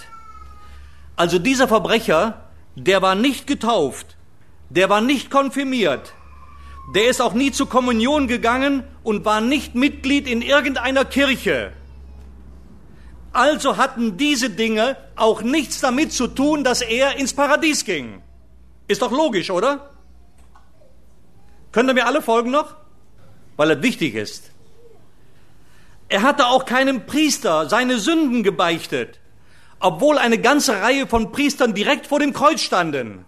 Also 1.16 1.38
dieser 1.38 1.68
Verbrecher, 1.68 2.50
der 2.76 3.00
war 3.00 3.14
nicht 3.14 3.46
getauft, 3.46 4.18
der 4.68 4.90
war 4.90 5.00
nicht 5.00 5.30
konfirmiert, 5.30 6.12
der 6.94 7.08
ist 7.08 7.22
auch 7.22 7.32
nie 7.32 7.50
zur 7.50 7.70
Kommunion 7.70 8.28
gegangen 8.28 8.84
und 9.02 9.24
war 9.24 9.40
nicht 9.40 9.74
Mitglied 9.74 10.28
in 10.28 10.42
irgendeiner 10.42 11.06
Kirche. 11.06 11.72
Also 13.32 13.78
hatten 13.78 14.18
diese 14.18 14.50
Dinge 14.50 14.98
auch 15.16 15.40
nichts 15.40 15.80
damit 15.80 16.12
zu 16.12 16.26
tun, 16.26 16.62
dass 16.62 16.82
er 16.82 17.16
ins 17.16 17.32
Paradies 17.32 17.86
ging. 17.86 18.20
Ist 18.86 19.00
doch 19.00 19.12
logisch, 19.12 19.50
oder? 19.50 19.94
Können 21.72 21.94
mir 21.94 22.04
alle 22.04 22.20
folgen 22.20 22.50
noch? 22.50 22.76
Weil 23.58 23.72
es 23.72 23.82
wichtig 23.82 24.14
ist. 24.14 24.52
Er 26.08 26.22
hatte 26.22 26.46
auch 26.46 26.64
keinem 26.64 27.06
Priester 27.06 27.68
seine 27.68 27.98
Sünden 27.98 28.42
gebeichtet, 28.42 29.18
obwohl 29.80 30.16
eine 30.16 30.38
ganze 30.38 30.80
Reihe 30.80 31.06
von 31.06 31.32
Priestern 31.32 31.74
direkt 31.74 32.06
vor 32.06 32.20
dem 32.20 32.32
Kreuz 32.32 32.60
standen. 32.62 33.26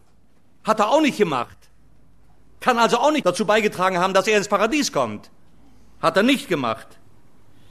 Hat 0.64 0.78
er 0.78 0.90
auch 0.90 1.00
nicht 1.02 1.18
gemacht. 1.18 1.56
Kann 2.60 2.78
also 2.78 2.98
auch 2.98 3.10
nicht 3.10 3.26
dazu 3.26 3.44
beigetragen 3.44 3.98
haben, 3.98 4.14
dass 4.14 4.28
er 4.28 4.38
ins 4.38 4.46
Paradies 4.48 4.92
kommt. 4.92 5.30
Hat 6.00 6.16
er 6.16 6.22
nicht 6.22 6.48
gemacht. 6.48 6.86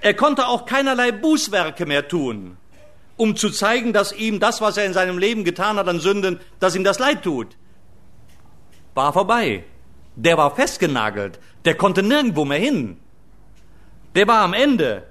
Er 0.02 0.14
konnte 0.14 0.48
auch 0.48 0.66
keinerlei 0.66 1.14
Bußwerke 1.14 1.86
mehr 1.86 2.10
tun, 2.10 2.58
um 3.16 3.38
zu 3.38 3.52
zeigen, 3.52 3.94
dass 3.94 4.12
ihm 4.12 4.42
das, 4.42 4.60
was 4.60 4.76
er 4.76 4.86
in 4.86 4.94
seinem 4.94 5.18
Leben 5.18 5.46
getan 5.46 5.78
hat 5.78 5.88
an 5.88 6.02
Sünden, 6.02 6.42
dass 6.60 6.76
ihm 6.76 6.84
das 6.84 7.00
leid 7.00 7.24
tut. 7.24 7.56
War 8.96 9.14
vorbei. 9.14 9.64
Der 10.16 10.38
war 10.38 10.54
festgenagelt. 10.54 11.40
Der 11.66 11.76
konnte 11.76 12.04
nirgendwo 12.04 12.46
mehr 12.46 12.60
hin. 12.60 12.98
Der 14.16 14.28
war 14.28 14.42
am 14.42 14.54
Ende. 14.54 15.04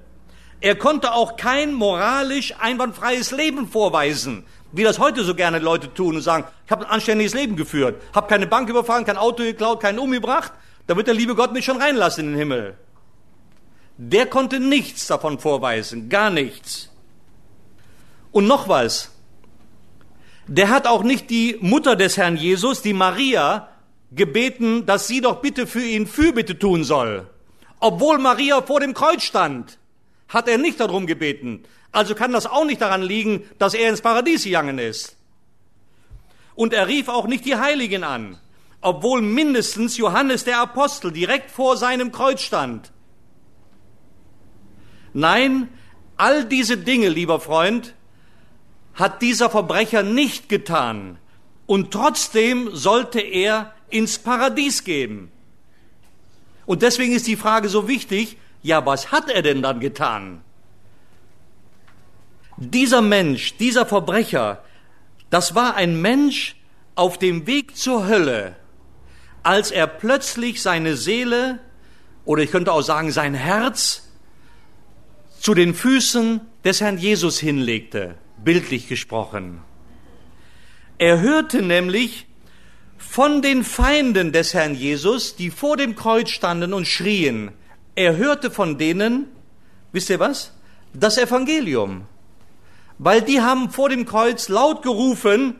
Er 0.60 0.76
konnte 0.76 1.12
auch 1.12 1.36
kein 1.36 1.72
moralisch 1.72 2.54
einwandfreies 2.58 3.30
Leben 3.30 3.68
vorweisen, 3.68 4.44
wie 4.72 4.82
das 4.82 4.98
heute 4.98 5.22
so 5.22 5.34
gerne 5.34 5.60
Leute 5.60 5.94
tun 5.94 6.16
und 6.16 6.22
sagen, 6.22 6.44
ich 6.66 6.72
habe 6.72 6.84
ein 6.84 6.90
anständiges 6.90 7.32
Leben 7.32 7.54
geführt, 7.54 8.02
habe 8.12 8.26
keine 8.26 8.46
Bank 8.46 8.68
überfahren, 8.68 9.04
kein 9.04 9.16
Auto 9.16 9.44
geklaut, 9.44 9.80
keinen 9.80 10.00
umgebracht, 10.00 10.52
da 10.88 10.96
wird 10.96 11.06
der 11.06 11.14
liebe 11.14 11.36
Gott 11.36 11.52
mich 11.52 11.64
schon 11.64 11.80
reinlassen 11.80 12.24
in 12.24 12.30
den 12.32 12.38
Himmel. 12.38 12.76
Der 13.98 14.26
konnte 14.26 14.58
nichts 14.58 15.06
davon 15.06 15.38
vorweisen, 15.38 16.08
gar 16.08 16.30
nichts. 16.30 16.90
Und 18.32 18.46
noch 18.46 18.68
was. 18.68 19.12
Der 20.46 20.70
hat 20.70 20.86
auch 20.86 21.02
nicht 21.02 21.30
die 21.30 21.56
Mutter 21.60 21.94
des 21.94 22.16
Herrn 22.16 22.36
Jesus, 22.36 22.82
die 22.82 22.94
Maria, 22.94 23.68
gebeten, 24.10 24.86
dass 24.86 25.06
sie 25.06 25.20
doch 25.20 25.40
bitte 25.40 25.66
für 25.66 25.82
ihn 25.82 26.06
Fürbitte 26.06 26.58
tun 26.58 26.84
soll. 26.84 27.28
Obwohl 27.80 28.18
Maria 28.18 28.62
vor 28.62 28.80
dem 28.80 28.94
Kreuz 28.94 29.22
stand, 29.22 29.78
hat 30.28 30.48
er 30.48 30.58
nicht 30.58 30.80
darum 30.80 31.06
gebeten. 31.06 31.64
Also 31.92 32.14
kann 32.14 32.32
das 32.32 32.46
auch 32.46 32.64
nicht 32.64 32.80
daran 32.80 33.02
liegen, 33.02 33.44
dass 33.58 33.74
er 33.74 33.88
ins 33.88 34.02
Paradies 34.02 34.44
gegangen 34.44 34.78
ist. 34.78 35.16
Und 36.54 36.72
er 36.72 36.88
rief 36.88 37.08
auch 37.08 37.26
nicht 37.26 37.44
die 37.44 37.56
Heiligen 37.56 38.04
an, 38.04 38.38
obwohl 38.80 39.22
mindestens 39.22 39.96
Johannes 39.96 40.44
der 40.44 40.60
Apostel 40.60 41.12
direkt 41.12 41.50
vor 41.50 41.76
seinem 41.76 42.10
Kreuz 42.12 42.42
stand. 42.42 42.92
Nein, 45.12 45.68
all 46.16 46.44
diese 46.44 46.76
Dinge, 46.76 47.08
lieber 47.08 47.40
Freund, 47.40 47.94
hat 48.94 49.22
dieser 49.22 49.48
Verbrecher 49.48 50.02
nicht 50.02 50.48
getan. 50.48 51.18
Und 51.66 51.92
trotzdem 51.92 52.74
sollte 52.74 53.20
er 53.20 53.72
ins 53.90 54.18
Paradies 54.18 54.84
gehen. 54.84 55.30
Und 56.66 56.82
deswegen 56.82 57.14
ist 57.14 57.26
die 57.26 57.36
Frage 57.36 57.68
so 57.68 57.88
wichtig, 57.88 58.36
ja, 58.62 58.84
was 58.84 59.10
hat 59.12 59.30
er 59.30 59.42
denn 59.42 59.62
dann 59.62 59.80
getan? 59.80 60.42
Dieser 62.56 63.00
Mensch, 63.00 63.56
dieser 63.56 63.86
Verbrecher, 63.86 64.62
das 65.30 65.54
war 65.54 65.76
ein 65.76 66.00
Mensch 66.00 66.56
auf 66.94 67.18
dem 67.18 67.46
Weg 67.46 67.76
zur 67.76 68.06
Hölle, 68.06 68.56
als 69.42 69.70
er 69.70 69.86
plötzlich 69.86 70.60
seine 70.60 70.96
Seele, 70.96 71.60
oder 72.24 72.42
ich 72.42 72.50
könnte 72.50 72.72
auch 72.72 72.82
sagen 72.82 73.12
sein 73.12 73.34
Herz, 73.34 74.08
zu 75.38 75.54
den 75.54 75.74
Füßen 75.74 76.40
des 76.64 76.80
Herrn 76.80 76.98
Jesus 76.98 77.38
hinlegte, 77.38 78.16
bildlich 78.44 78.88
gesprochen. 78.88 79.62
Er 80.98 81.20
hörte 81.20 81.62
nämlich 81.62 82.26
von 82.98 83.40
den 83.42 83.64
Feinden 83.64 84.32
des 84.32 84.52
Herrn 84.52 84.74
Jesus, 84.74 85.36
die 85.36 85.50
vor 85.50 85.76
dem 85.76 85.94
Kreuz 85.94 86.30
standen 86.30 86.74
und 86.74 86.86
schrien. 86.86 87.52
Er 87.94 88.16
hörte 88.16 88.50
von 88.50 88.76
denen, 88.76 89.26
wisst 89.92 90.10
ihr 90.10 90.18
was? 90.18 90.52
Das 90.92 91.16
Evangelium. 91.16 92.06
Weil 92.98 93.22
die 93.22 93.40
haben 93.40 93.70
vor 93.70 93.88
dem 93.88 94.04
Kreuz 94.04 94.48
laut 94.48 94.82
gerufen, 94.82 95.54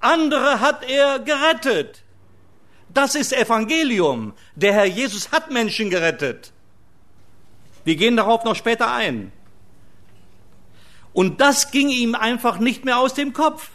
andere 0.00 0.60
hat 0.60 0.88
er 0.88 1.18
gerettet. 1.18 2.02
Das 2.92 3.14
ist 3.14 3.32
Evangelium. 3.32 4.32
Der 4.56 4.72
Herr 4.72 4.86
Jesus 4.86 5.30
hat 5.30 5.50
Menschen 5.50 5.90
gerettet. 5.90 6.52
Wir 7.84 7.96
gehen 7.96 8.16
darauf 8.16 8.44
noch 8.44 8.56
später 8.56 8.92
ein. 8.92 9.32
Und 11.12 11.40
das 11.40 11.70
ging 11.70 11.90
ihm 11.90 12.14
einfach 12.14 12.58
nicht 12.58 12.84
mehr 12.84 12.98
aus 12.98 13.14
dem 13.14 13.32
Kopf. 13.32 13.70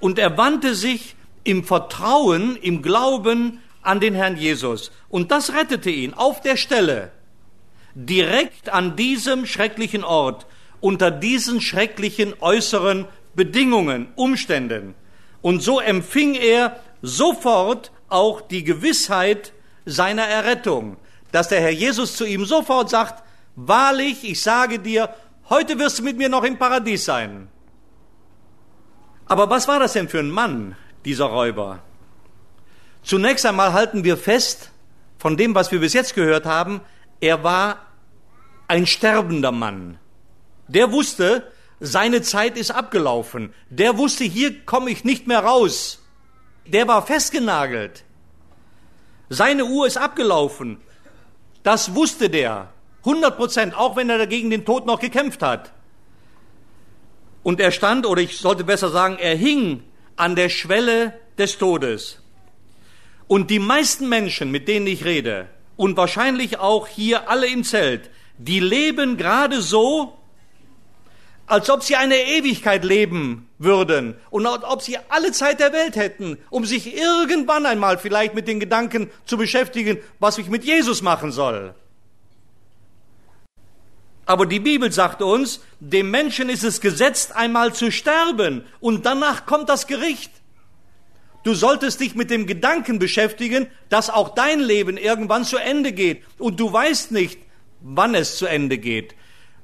Und 0.00 0.18
er 0.18 0.36
wandte 0.36 0.74
sich 0.74 1.16
im 1.44 1.64
Vertrauen, 1.64 2.56
im 2.56 2.82
Glauben 2.82 3.60
an 3.82 4.00
den 4.00 4.14
Herrn 4.14 4.36
Jesus. 4.36 4.92
Und 5.08 5.30
das 5.30 5.52
rettete 5.52 5.90
ihn 5.90 6.14
auf 6.14 6.40
der 6.40 6.56
Stelle, 6.56 7.12
direkt 7.94 8.68
an 8.68 8.96
diesem 8.96 9.46
schrecklichen 9.46 10.04
Ort, 10.04 10.46
unter 10.80 11.10
diesen 11.10 11.60
schrecklichen 11.60 12.34
äußeren 12.40 13.06
Bedingungen, 13.34 14.08
Umständen. 14.14 14.94
Und 15.40 15.62
so 15.62 15.80
empfing 15.80 16.34
er 16.34 16.80
sofort 17.02 17.92
auch 18.08 18.40
die 18.40 18.64
Gewissheit 18.64 19.52
seiner 19.84 20.24
Errettung, 20.24 20.96
dass 21.32 21.48
der 21.48 21.60
Herr 21.60 21.70
Jesus 21.70 22.16
zu 22.16 22.24
ihm 22.24 22.44
sofort 22.44 22.90
sagt, 22.90 23.22
wahrlich, 23.56 24.28
ich 24.28 24.40
sage 24.40 24.78
dir, 24.78 25.14
heute 25.50 25.78
wirst 25.78 25.98
du 25.98 26.04
mit 26.04 26.16
mir 26.16 26.28
noch 26.28 26.44
im 26.44 26.58
Paradies 26.58 27.04
sein. 27.04 27.48
Aber 29.26 29.50
was 29.50 29.66
war 29.66 29.78
das 29.78 29.94
denn 29.94 30.08
für 30.08 30.18
ein 30.18 30.30
Mann, 30.30 30.76
dieser 31.04 31.26
Räuber. 31.26 31.80
Zunächst 33.02 33.44
einmal 33.46 33.72
halten 33.72 34.04
wir 34.04 34.16
fest, 34.16 34.70
von 35.18 35.36
dem, 35.36 35.54
was 35.54 35.70
wir 35.70 35.80
bis 35.80 35.92
jetzt 35.92 36.14
gehört 36.14 36.46
haben, 36.46 36.80
er 37.20 37.44
war 37.44 37.78
ein 38.68 38.86
sterbender 38.86 39.52
Mann. 39.52 39.98
Der 40.66 40.90
wusste, 40.90 41.52
seine 41.78 42.22
Zeit 42.22 42.56
ist 42.56 42.70
abgelaufen. 42.70 43.52
Der 43.70 43.98
wusste, 43.98 44.24
hier 44.24 44.64
komme 44.64 44.90
ich 44.90 45.04
nicht 45.04 45.26
mehr 45.26 45.40
raus. 45.40 46.02
Der 46.66 46.88
war 46.88 47.06
festgenagelt. 47.06 48.04
Seine 49.28 49.64
Uhr 49.64 49.86
ist 49.86 49.96
abgelaufen. 49.96 50.80
Das 51.62 51.94
wusste 51.94 52.30
der. 52.30 52.68
100 53.04 53.36
Prozent, 53.36 53.76
auch 53.76 53.96
wenn 53.96 54.10
er 54.10 54.18
dagegen 54.18 54.50
den 54.50 54.64
Tod 54.64 54.86
noch 54.86 55.00
gekämpft 55.00 55.42
hat. 55.42 55.72
Und 57.42 57.60
er 57.60 57.72
stand, 57.72 58.06
oder 58.06 58.22
ich 58.22 58.38
sollte 58.38 58.62
besser 58.62 58.90
sagen, 58.90 59.18
er 59.18 59.34
hing 59.34 59.82
an 60.16 60.36
der 60.36 60.48
Schwelle 60.48 61.14
des 61.38 61.58
Todes. 61.58 62.20
Und 63.26 63.50
die 63.50 63.58
meisten 63.58 64.08
Menschen, 64.08 64.50
mit 64.50 64.68
denen 64.68 64.86
ich 64.86 65.04
rede, 65.04 65.48
und 65.76 65.96
wahrscheinlich 65.96 66.58
auch 66.58 66.86
hier 66.86 67.28
alle 67.28 67.46
im 67.46 67.64
Zelt, 67.64 68.10
die 68.38 68.60
leben 68.60 69.16
gerade 69.16 69.60
so, 69.60 70.18
als 71.46 71.68
ob 71.70 71.82
sie 71.82 71.96
eine 71.96 72.16
Ewigkeit 72.16 72.84
leben 72.84 73.48
würden 73.58 74.16
und 74.30 74.46
als 74.46 74.64
ob 74.64 74.82
sie 74.82 74.98
alle 75.08 75.32
Zeit 75.32 75.60
der 75.60 75.72
Welt 75.72 75.96
hätten, 75.96 76.38
um 76.50 76.64
sich 76.64 76.96
irgendwann 76.96 77.66
einmal 77.66 77.98
vielleicht 77.98 78.34
mit 78.34 78.48
den 78.48 78.60
Gedanken 78.60 79.10
zu 79.26 79.36
beschäftigen, 79.36 79.98
was 80.18 80.38
ich 80.38 80.48
mit 80.48 80.64
Jesus 80.64 81.02
machen 81.02 81.32
soll. 81.32 81.74
Aber 84.24 84.46
die 84.46 84.60
Bibel 84.60 84.92
sagt 84.92 85.20
uns, 85.20 85.60
dem 85.80 86.10
Menschen 86.10 86.48
ist 86.48 86.62
es 86.62 86.80
gesetzt, 86.80 87.34
einmal 87.34 87.74
zu 87.74 87.90
sterben 87.90 88.64
und 88.80 89.04
danach 89.04 89.46
kommt 89.46 89.68
das 89.68 89.86
Gericht. 89.86 90.30
Du 91.42 91.54
solltest 91.54 92.00
dich 92.00 92.14
mit 92.14 92.30
dem 92.30 92.46
Gedanken 92.46 93.00
beschäftigen, 93.00 93.66
dass 93.88 94.10
auch 94.10 94.34
dein 94.34 94.60
Leben 94.60 94.96
irgendwann 94.96 95.44
zu 95.44 95.56
Ende 95.56 95.92
geht. 95.92 96.22
Und 96.38 96.60
du 96.60 96.72
weißt 96.72 97.10
nicht, 97.10 97.40
wann 97.80 98.14
es 98.14 98.36
zu 98.36 98.46
Ende 98.46 98.78
geht, 98.78 99.16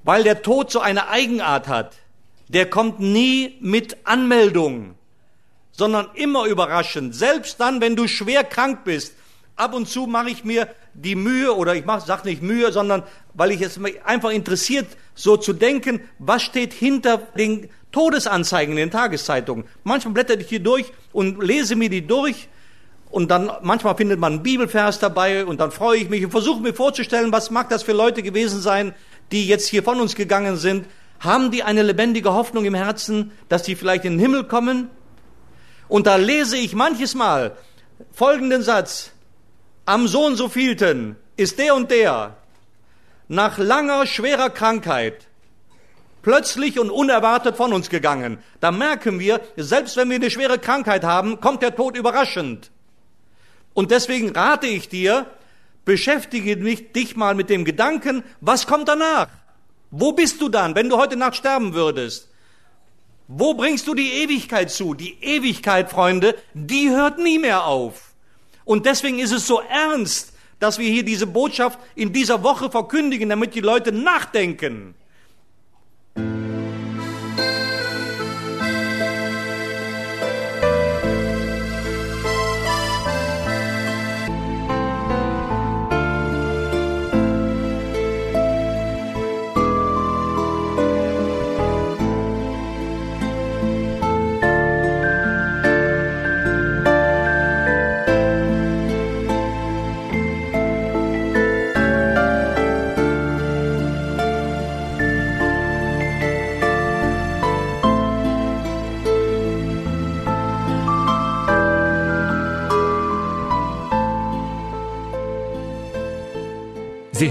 weil 0.02 0.24
der 0.24 0.42
Tod 0.42 0.72
so 0.72 0.80
eine 0.80 1.08
Eigenart 1.08 1.68
hat. 1.68 1.96
Der 2.48 2.68
kommt 2.68 2.98
nie 2.98 3.56
mit 3.60 3.98
Anmeldung, 4.04 4.96
sondern 5.70 6.08
immer 6.14 6.46
überraschend. 6.46 7.14
Selbst 7.14 7.60
dann, 7.60 7.80
wenn 7.80 7.94
du 7.94 8.08
schwer 8.08 8.42
krank 8.42 8.84
bist. 8.84 9.14
Ab 9.54 9.74
und 9.74 9.88
zu 9.88 10.06
mache 10.06 10.30
ich 10.30 10.44
mir 10.44 10.68
die 11.02 11.14
Mühe, 11.14 11.54
oder 11.54 11.74
ich 11.74 11.84
mache, 11.84 12.06
sag 12.06 12.24
nicht 12.24 12.42
Mühe, 12.42 12.72
sondern 12.72 13.02
weil 13.34 13.52
ich 13.52 13.60
es 13.60 13.80
einfach 14.04 14.30
interessiert, 14.30 14.86
so 15.14 15.36
zu 15.36 15.52
denken, 15.52 16.00
was 16.18 16.42
steht 16.42 16.72
hinter 16.72 17.18
den 17.36 17.68
Todesanzeigen 17.92 18.72
in 18.72 18.78
den 18.78 18.90
Tageszeitungen. 18.90 19.64
Manchmal 19.84 20.14
blätter 20.14 20.38
ich 20.38 20.48
die 20.48 20.62
durch 20.62 20.92
und 21.12 21.42
lese 21.42 21.76
mir 21.76 21.88
die 21.88 22.06
durch 22.06 22.48
und 23.10 23.30
dann 23.30 23.50
manchmal 23.62 23.96
findet 23.96 24.18
man 24.18 24.34
einen 24.34 24.42
Bibelvers 24.42 24.98
dabei 24.98 25.46
und 25.46 25.60
dann 25.60 25.70
freue 25.70 25.98
ich 25.98 26.10
mich 26.10 26.24
und 26.24 26.30
versuche 26.30 26.60
mir 26.60 26.74
vorzustellen, 26.74 27.32
was 27.32 27.50
mag 27.50 27.68
das 27.70 27.82
für 27.82 27.92
Leute 27.92 28.22
gewesen 28.22 28.60
sein, 28.60 28.94
die 29.32 29.46
jetzt 29.46 29.68
hier 29.68 29.82
von 29.82 30.00
uns 30.00 30.14
gegangen 30.14 30.56
sind. 30.56 30.86
Haben 31.20 31.50
die 31.50 31.62
eine 31.62 31.82
lebendige 31.82 32.32
Hoffnung 32.32 32.64
im 32.64 32.74
Herzen, 32.74 33.32
dass 33.48 33.62
die 33.62 33.76
vielleicht 33.76 34.04
in 34.04 34.14
den 34.14 34.20
Himmel 34.20 34.44
kommen? 34.44 34.90
Und 35.88 36.06
da 36.06 36.16
lese 36.16 36.56
ich 36.56 36.74
manches 36.74 37.14
Mal 37.14 37.56
folgenden 38.12 38.62
Satz. 38.62 39.12
Am 39.88 40.06
so 40.06 40.26
und 40.26 40.36
so 40.36 40.50
vielten 40.50 41.16
ist 41.38 41.58
der 41.58 41.74
und 41.74 41.90
der 41.90 42.36
nach 43.26 43.56
langer, 43.56 44.04
schwerer 44.04 44.50
Krankheit 44.50 45.28
plötzlich 46.20 46.78
und 46.78 46.90
unerwartet 46.90 47.56
von 47.56 47.72
uns 47.72 47.88
gegangen. 47.88 48.36
Da 48.60 48.70
merken 48.70 49.18
wir, 49.18 49.40
selbst 49.56 49.96
wenn 49.96 50.10
wir 50.10 50.16
eine 50.16 50.30
schwere 50.30 50.58
Krankheit 50.58 51.04
haben, 51.04 51.40
kommt 51.40 51.62
der 51.62 51.74
Tod 51.74 51.96
überraschend. 51.96 52.70
Und 53.72 53.90
deswegen 53.90 54.28
rate 54.28 54.66
ich 54.66 54.90
dir, 54.90 55.24
beschäftige 55.86 56.58
dich 56.58 57.16
mal 57.16 57.34
mit 57.34 57.48
dem 57.48 57.64
Gedanken, 57.64 58.24
was 58.42 58.66
kommt 58.66 58.88
danach? 58.88 59.28
Wo 59.90 60.12
bist 60.12 60.42
du 60.42 60.50
dann, 60.50 60.74
wenn 60.74 60.90
du 60.90 60.98
heute 60.98 61.16
Nacht 61.16 61.36
sterben 61.36 61.72
würdest? 61.72 62.28
Wo 63.26 63.54
bringst 63.54 63.86
du 63.86 63.94
die 63.94 64.22
Ewigkeit 64.22 64.70
zu? 64.70 64.92
Die 64.92 65.16
Ewigkeit, 65.22 65.88
Freunde, 65.88 66.34
die 66.52 66.90
hört 66.90 67.16
nie 67.18 67.38
mehr 67.38 67.64
auf. 67.64 68.07
Und 68.68 68.84
deswegen 68.84 69.18
ist 69.18 69.32
es 69.32 69.46
so 69.46 69.62
ernst, 69.62 70.34
dass 70.60 70.78
wir 70.78 70.90
hier 70.90 71.02
diese 71.02 71.26
Botschaft 71.26 71.78
in 71.94 72.12
dieser 72.12 72.42
Woche 72.42 72.70
verkündigen, 72.70 73.30
damit 73.30 73.54
die 73.54 73.60
Leute 73.60 73.92
nachdenken. 73.92 74.94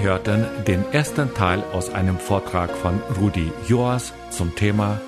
Hörten 0.07 0.45
den 0.65 0.85
ersten 0.93 1.33
Teil 1.33 1.61
aus 1.73 1.93
einem 1.93 2.17
Vortrag 2.17 2.71
von 2.71 3.01
Rudi 3.19 3.51
Joas 3.67 4.13
zum 4.29 4.55
Thema 4.55 5.01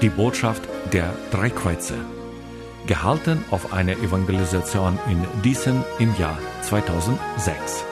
Die 0.00 0.08
Botschaft 0.08 0.62
der 0.92 1.14
drei 1.30 1.48
Kreuze, 1.48 1.94
gehalten 2.88 3.44
auf 3.52 3.72
einer 3.72 3.92
Evangelisation 3.92 4.98
in 5.08 5.24
Diesen 5.44 5.84
im 6.00 6.12
Jahr 6.18 6.36
2006. 6.62 7.84